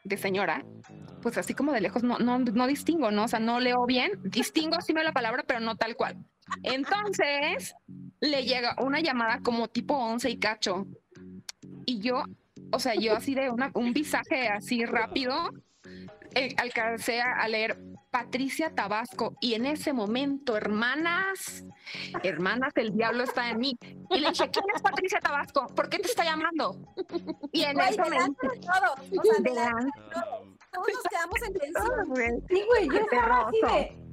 [0.04, 0.64] de señora,
[1.22, 3.24] pues así como de lejos no, no, no distingo, ¿no?
[3.24, 6.18] O sea, no leo bien, distingo sí me la palabra, pero no tal cual.
[6.62, 7.74] Entonces,
[8.20, 10.86] le llega una llamada como tipo 11 y cacho,
[11.86, 12.22] y yo,
[12.70, 15.50] o sea, yo así de una, un visaje así rápido,
[16.34, 17.78] eh, alcancé a, a leer
[18.14, 21.64] Patricia Tabasco y en ese momento, hermanas,
[22.22, 23.76] hermanas, el diablo está en mí.
[24.08, 25.66] Y le dije, ¿quién es Patricia Tabasco?
[25.74, 26.78] ¿Por qué te está llamando?
[27.50, 30.54] Y en delante de todo, o sea, de todo.
[30.70, 32.44] Todos nos quedamos en tensión.
[32.48, 34.03] Sí, güey, yo estaba así de.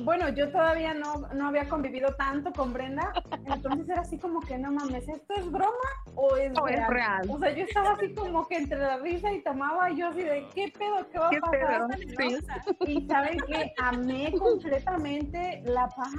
[0.00, 3.12] Bueno, yo todavía no, no había convivido tanto con Brenda,
[3.46, 5.72] entonces era así como que no mames, ¿esto es broma
[6.14, 6.92] o es, O es real?
[6.92, 7.30] real.
[7.30, 10.22] O sea, yo estaba así como que entre la risa y tomaba, y yo así
[10.22, 11.08] de, ¿qué pedo?
[11.10, 11.86] ¿Qué va ¿Qué a pasar?
[11.98, 12.38] Sí.
[12.86, 16.12] Y saben que amé completamente la paz,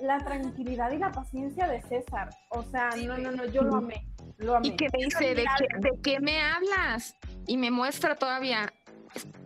[0.00, 2.30] la tranquilidad y la paciencia de César.
[2.50, 4.06] O sea, no, no, no, yo lo amé,
[4.38, 4.68] lo amé.
[4.68, 7.16] Y que me dice, ¿de qué, ¿de qué me hablas?
[7.46, 8.72] Y me muestra todavía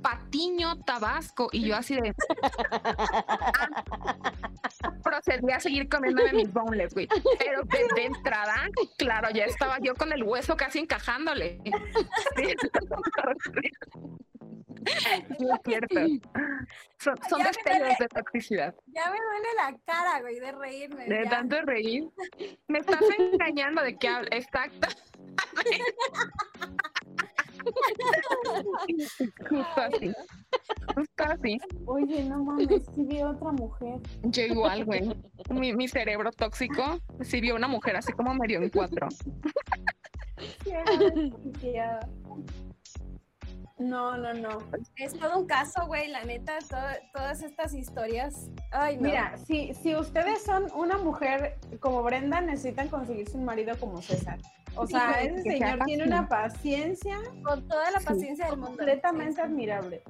[0.03, 1.49] Patiño Tabasco.
[1.53, 2.15] Y yo así de...
[2.43, 3.83] Ah.
[5.03, 7.09] Procedí a seguir comiéndome mis boneless, güey.
[7.39, 11.61] Pero de, de entrada, claro, ya estaba yo con el hueso casi encajándole.
[12.37, 12.55] Sí.
[15.39, 16.01] Sí, es cierto.
[16.99, 18.75] Son, son destellos de toxicidad.
[18.87, 21.07] Ya me duele la cara, güey, de reírme.
[21.07, 21.31] De ya.
[21.31, 22.05] tanto reír.
[22.69, 24.31] Me estás engañando de qué hablas.
[24.33, 24.89] Exacto.
[29.49, 30.13] Justo así.
[30.95, 31.61] Justo así.
[31.87, 34.01] Oye, no mames, sí vi otra mujer.
[34.23, 35.17] Yo igual, güey.
[35.51, 39.09] Mi, mi cerebro tóxico sí vio una mujer así como medio en cuatro.
[40.67, 40.85] Era
[41.15, 42.09] desquiciada.
[43.85, 44.59] No, no, no.
[44.97, 46.80] Es todo un caso, güey, la neta, todo-
[47.12, 48.49] todas estas historias.
[48.72, 49.03] Ay, no.
[49.03, 54.39] Mira, si, si ustedes son una mujer como Brenda, necesitan conseguirse un marido como César.
[54.76, 58.76] O Sí, sea, ese sea señor tiene una paciencia con toda la paciencia del mundo.
[58.76, 60.03] completamente admirable.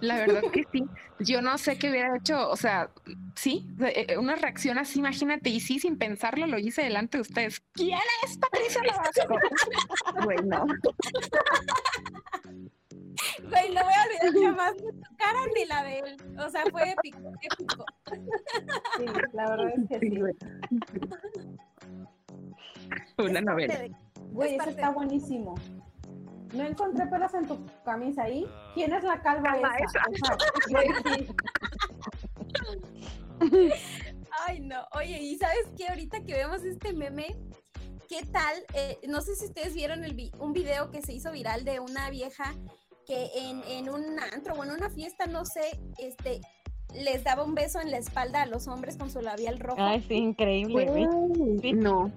[0.00, 0.84] La verdad que sí.
[1.20, 2.48] Yo no sé qué hubiera hecho.
[2.50, 2.90] O sea,
[3.34, 5.50] sí, eh, eh, una reacción así, imagínate.
[5.50, 7.62] Y sí, sin pensarlo, lo hice delante de ustedes.
[7.72, 9.38] ¿Quién es Patricia Tabasco?
[10.24, 10.66] Güey, no.
[13.48, 16.16] Güey, no voy a olvidar jamás ni tu cara ni la de él.
[16.38, 17.84] O sea, fue épico, épico.
[18.98, 20.20] Sí, la verdad es que sí.
[23.18, 23.74] Una novela.
[24.32, 25.54] Güey, es eso está buenísimo.
[26.56, 28.46] No encontré pelas en tu camisa ahí.
[28.74, 30.00] ¿Quién es la calva Calva esa?
[34.46, 34.76] Ay, no.
[34.94, 35.88] Oye, ¿y sabes qué?
[35.88, 37.36] Ahorita que vemos este meme,
[38.08, 38.54] ¿qué tal?
[38.74, 41.80] Eh, no sé si ustedes vieron el vi- un video que se hizo viral de
[41.80, 42.54] una vieja
[43.06, 46.40] que en, en un antro o en una fiesta, no sé, este,
[46.94, 49.80] les daba un beso en la espalda a los hombres con su labial rojo.
[49.80, 51.08] Ay, sí, increíble.
[51.60, 51.72] Sí.
[51.72, 52.10] No.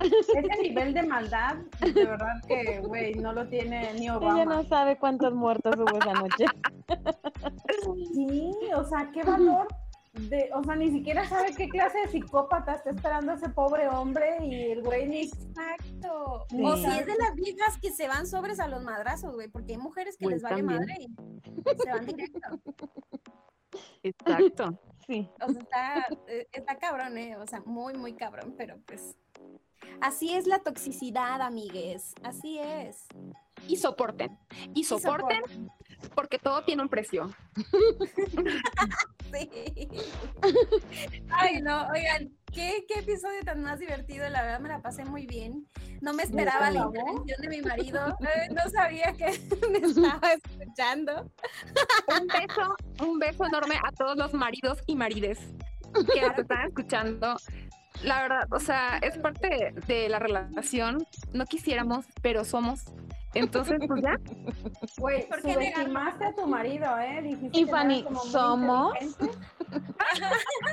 [0.00, 4.44] Ese nivel de maldad, de verdad que, güey, no lo tiene ni Ella Obama.
[4.44, 6.44] no sabe cuántos muertos hubo esa noche.
[8.14, 9.66] Sí, o sea, qué valor.
[10.30, 14.38] De, o sea, ni siquiera sabe qué clase de psicópata está esperando ese pobre hombre
[14.42, 16.46] y el güey ni Exacto.
[16.48, 16.62] Sí.
[16.64, 19.72] O si es de las viejas que se van sobres a los madrazos, güey, porque
[19.72, 20.80] hay mujeres que Güey, les vale también.
[20.80, 22.40] madre y se van directo.
[24.02, 24.78] Exacto.
[25.06, 25.28] Sí.
[25.46, 27.36] O sea, está, eh, está cabrón, ¿eh?
[27.36, 29.16] O sea, muy, muy cabrón, pero pues.
[30.00, 32.14] Así es la toxicidad, amigues.
[32.22, 33.06] Así es.
[33.68, 34.38] Y soporten.
[34.74, 35.70] Y soporten
[36.14, 37.34] porque todo tiene un precio.
[39.32, 39.50] Sí.
[41.30, 44.28] Ay, no, oigan, qué, qué episodio tan más divertido.
[44.28, 45.66] La verdad me la pasé muy bien.
[46.00, 48.16] No me esperaba la intervención de mi marido.
[48.50, 51.28] No sabía que me estaba escuchando.
[52.08, 55.40] Un beso, un beso enorme a todos los maridos y marides
[56.14, 57.36] que nos están escuchando.
[58.02, 61.06] La verdad, o sea, es parte de la relación.
[61.32, 62.84] No quisiéramos, pero somos.
[63.34, 64.18] Entonces, pues ya.
[64.98, 67.20] Güey, ¿Por qué subestimaste a tu marido, ¿eh?
[67.22, 68.94] Dijiste Y Fanny, ¿somos?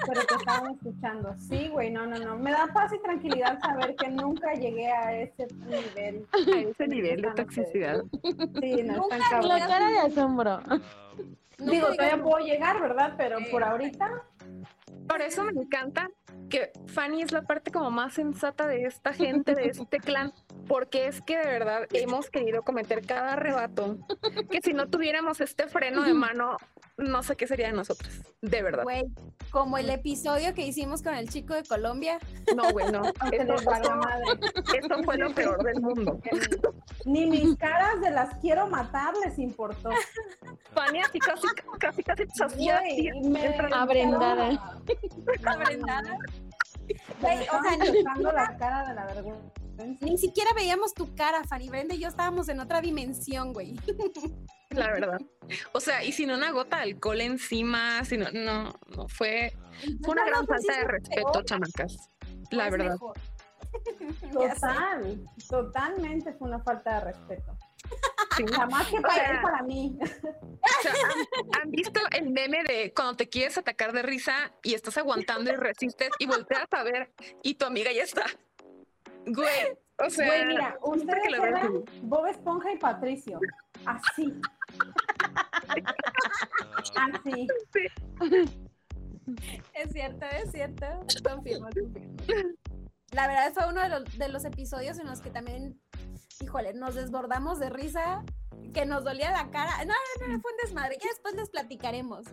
[0.07, 1.35] Pero te estaban escuchando.
[1.37, 2.37] Sí, güey, no, no, no.
[2.37, 6.25] Me da paz y tranquilidad saber que nunca llegué a ese nivel.
[6.33, 8.03] A ese nivel de toxicidad.
[8.61, 9.49] Sí, no, Nunca están cabrón.
[9.49, 10.59] La cara de asombro.
[11.57, 13.13] Digo, todavía puedo llegar, ¿verdad?
[13.17, 14.23] Pero por ahorita,
[15.07, 16.09] Por eso me encanta
[16.49, 20.33] que Fanny es la parte como más sensata de esta gente, de este clan,
[20.67, 23.97] porque es que de verdad hemos querido cometer cada arrebato,
[24.49, 26.57] que si no tuviéramos este freno de mano,
[26.97, 28.83] no sé qué sería de nosotros, de verdad.
[28.83, 29.05] Güey,
[29.51, 32.19] como el episodio que hicimos con el chico de Colombia.
[32.55, 33.01] No, güey, no.
[33.95, 34.25] madre.
[34.77, 36.19] eso fue lo peor del mundo.
[37.05, 39.89] Ni mis caras de las quiero matar les importó.
[40.73, 41.47] Fanny así casi,
[41.79, 42.25] casi, casi
[43.29, 44.77] me Abrendada.
[45.45, 46.17] Abrendada.
[47.21, 49.51] Güey, o sea, ni- la cara de la vergüenza.
[50.01, 53.75] Ni siquiera veíamos tu cara, Fanny Brenda y yo estábamos en otra dimensión, güey.
[54.75, 55.19] La verdad.
[55.71, 59.53] O sea, y sin una gota de alcohol encima, sino, no, no, fue,
[60.03, 61.45] fue una No, no, gran sí falta de respeto, peor.
[61.45, 62.09] chamacas.
[62.51, 62.91] La Pues verdad.
[62.93, 63.17] mejor.
[64.31, 65.19] Total,
[65.49, 67.57] totalmente fue una falta de respeto.
[68.37, 68.45] Sí.
[68.51, 69.97] Jamás que O para sea, él, para mí.
[70.01, 70.05] O
[70.81, 70.93] sea,
[71.55, 75.51] ¿han, han visto el meme de cuando te quieres atacar de risa y estás aguantando
[75.51, 77.11] y resistes y volteas a ver
[77.43, 78.25] y tu amiga ya está?
[79.25, 81.83] Güey, o sea, Güey, mira, que ustedes eran.
[82.01, 83.39] Bob Esponja y Patricio.
[83.85, 84.33] Así.
[86.95, 87.47] Así.
[89.73, 90.85] Es cierto, es cierto.
[91.23, 92.15] Confirmo, confirmo.
[93.11, 95.79] La verdad fue uno de los, de los episodios en los que también,
[96.41, 98.23] híjole, nos desbordamos de risa,
[98.73, 99.85] que nos dolía la cara.
[99.85, 100.97] No, no, no, fue un desmadre.
[101.01, 102.25] Ya después les platicaremos.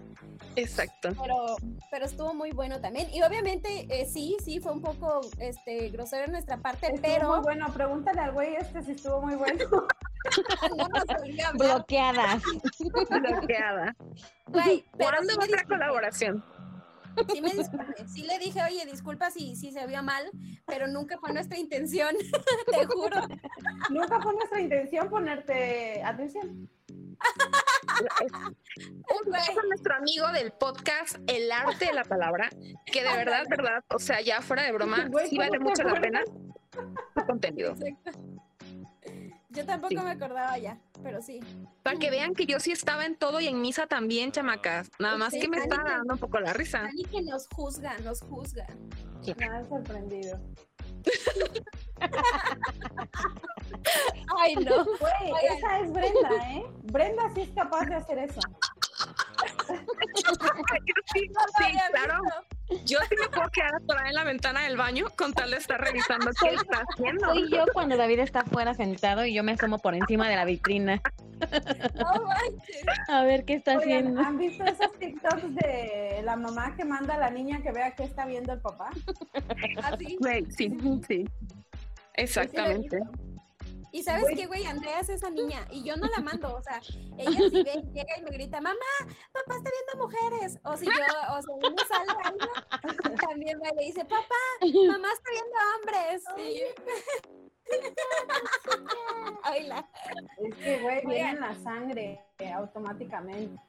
[0.57, 1.11] Exacto.
[1.21, 1.57] Pero,
[1.91, 3.09] pero estuvo muy bueno también.
[3.13, 7.29] Y obviamente, eh, sí, sí, fue un poco este, grosero en nuestra parte, Estuvo pero
[7.29, 9.65] muy bueno, pregúntale al güey este si estuvo muy bueno.
[10.77, 11.77] no nos volvió a hablar.
[11.77, 12.43] Bloqueadas.
[12.79, 13.97] Bloqueada.
[14.47, 16.45] Güey, pero ¿Cuándo sí otra colaboración?
[17.33, 18.09] Sí me disculpé.
[18.09, 20.31] Sí le dije, oye, disculpa si, si se vio mal,
[20.67, 22.15] pero nunca fue nuestra intención,
[22.73, 23.21] te juro.
[23.91, 26.69] Nunca fue nuestra intención ponerte atención.
[28.39, 32.49] A nuestro amigo del podcast El Arte de la Palabra,
[32.87, 36.01] que de verdad, verdad, o sea, ya fuera de broma, sí ¿cómo vale mucho la
[36.01, 37.73] pena su contenido.
[37.73, 38.13] Exacto.
[39.51, 39.97] Yo tampoco Sí.
[39.97, 41.41] me acordaba ya, pero sí.
[41.83, 44.91] Para que vean que yo sí estaba en todo y en misa también, chamacas.
[45.01, 46.83] Nada más Sí, que me que- dando un poco la risa.
[46.83, 48.67] Dani que nos juzga, nos juzga.
[49.39, 50.41] Nada sorprendido.
[54.39, 54.85] Ay, no.
[55.01, 56.65] Güey, esa es Brenda, ¿eh?
[56.85, 58.41] Brenda sí es capaz de hacer eso.
[61.13, 62.23] Sí, sí, claro.
[62.23, 62.50] visto.
[62.85, 65.81] Yo sí me puedo quedar atorada en la ventana del baño con tal de estar
[65.81, 67.27] revisando qué está haciendo.
[67.27, 70.45] Soy yo cuando David está afuera sentado y yo me asomo por encima de la
[70.45, 71.01] vitrina.
[71.95, 72.85] No manches.
[73.09, 74.21] A ver qué está Oigan, haciendo.
[74.21, 78.05] ¿han visto esos TikToks de la mamá que manda a la niña que vea qué
[78.05, 78.91] está viendo el papá?
[79.83, 80.17] Así.
[80.21, 80.77] Güey, sí,
[81.09, 81.29] sí.
[82.15, 83.01] Exactamente.
[83.93, 84.37] Y sabes Güey.
[84.37, 86.81] qué, güey, Andrea es esa niña y yo no la mando, o sea,
[87.19, 88.77] ella si ve, llega y me grita, mamá,
[89.33, 90.93] papá está viendo mujeres, o si yo,
[91.33, 96.23] o si me sale algo, también y le dice, papá, mamá está viendo hombres.
[100.39, 103.61] Es que, güey, viene en la sangre eh, automáticamente.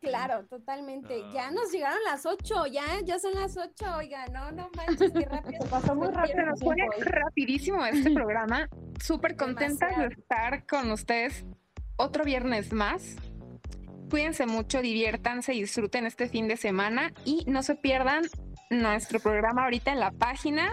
[0.00, 1.24] Claro, totalmente.
[1.32, 5.24] Ya nos llegaron las ocho, ya, ya son las ocho, oiga, no, no manches, qué
[5.24, 5.62] rápido.
[5.62, 6.44] Se pasó muy rápido.
[6.46, 7.02] nos fue hoy.
[7.02, 8.68] rapidísimo este programa.
[9.00, 11.44] Súper contenta de estar con ustedes
[11.96, 13.16] otro viernes más.
[14.10, 18.24] Cuídense mucho, diviértanse, disfruten este fin de semana y no se pierdan
[18.70, 20.72] nuestro programa ahorita en la página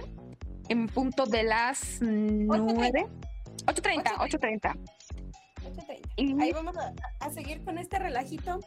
[0.70, 3.08] en punto de las 9.
[3.66, 4.78] 8.30, 8.30.
[5.66, 6.06] 8:30.
[6.18, 8.60] Y Ahí vamos a, a seguir con este relajito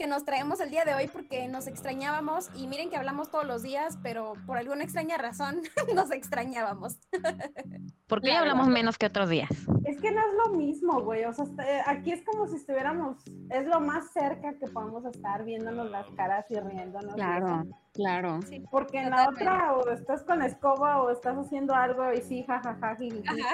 [0.00, 3.46] que nos traemos el día de hoy porque nos extrañábamos y miren que hablamos todos
[3.46, 5.60] los días, pero por alguna extraña razón
[5.94, 6.98] nos extrañábamos.
[8.06, 9.50] ¿Por qué hablamos menos que otros días?
[9.84, 11.26] Es que no es lo mismo, güey.
[11.26, 15.44] O sea, eh, aquí es como si estuviéramos, es lo más cerca que podemos estar
[15.44, 17.14] viéndonos las caras y riéndonos.
[17.18, 18.64] y claro, claro.
[18.70, 22.44] Porque en la otra o estás con la escoba o estás haciendo algo y sí,
[22.46, 22.96] jajaja,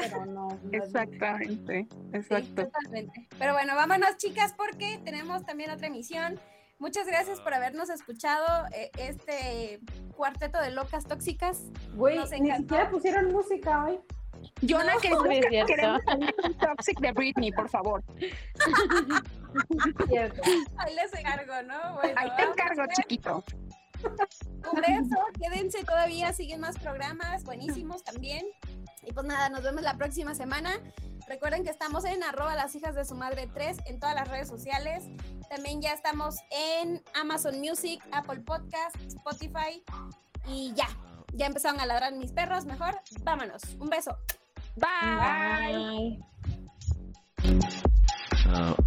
[0.00, 0.48] pero no.
[0.72, 2.64] Exactamente, Sí, exacto.
[2.64, 3.28] totalmente.
[3.38, 6.38] Pero bueno, vámonos chicas porque tenemos también otra emisión
[6.78, 9.80] Muchas gracias por habernos escuchado eh, este
[10.14, 11.62] cuarteto de locas tóxicas.
[11.94, 13.98] Güey, Nos ni siquiera pusieron música hoy.
[14.60, 15.66] Jonah, No, que sí es cierto.
[15.66, 16.00] queremos
[16.44, 18.04] un Toxic de Britney, por favor.
[20.08, 20.42] Cierto.
[20.76, 21.94] Ahí les encargo, ¿no?
[21.94, 23.42] Bueno, Ahí te encargo, chiquito.
[24.04, 28.46] Un beso, quédense todavía, siguen más programas, buenísimos también.
[29.02, 30.70] Y pues nada, nos vemos la próxima semana.
[31.28, 34.48] Recuerden que estamos en arroba las hijas de su madre 3 en todas las redes
[34.48, 35.04] sociales.
[35.48, 39.82] También ya estamos en Amazon Music, Apple Podcast, Spotify.
[40.48, 40.88] Y ya,
[41.34, 43.00] ya empezaron a ladrar mis perros, mejor.
[43.22, 44.16] Vámonos, un beso.
[44.76, 46.18] Bye.
[47.42, 48.86] Bye.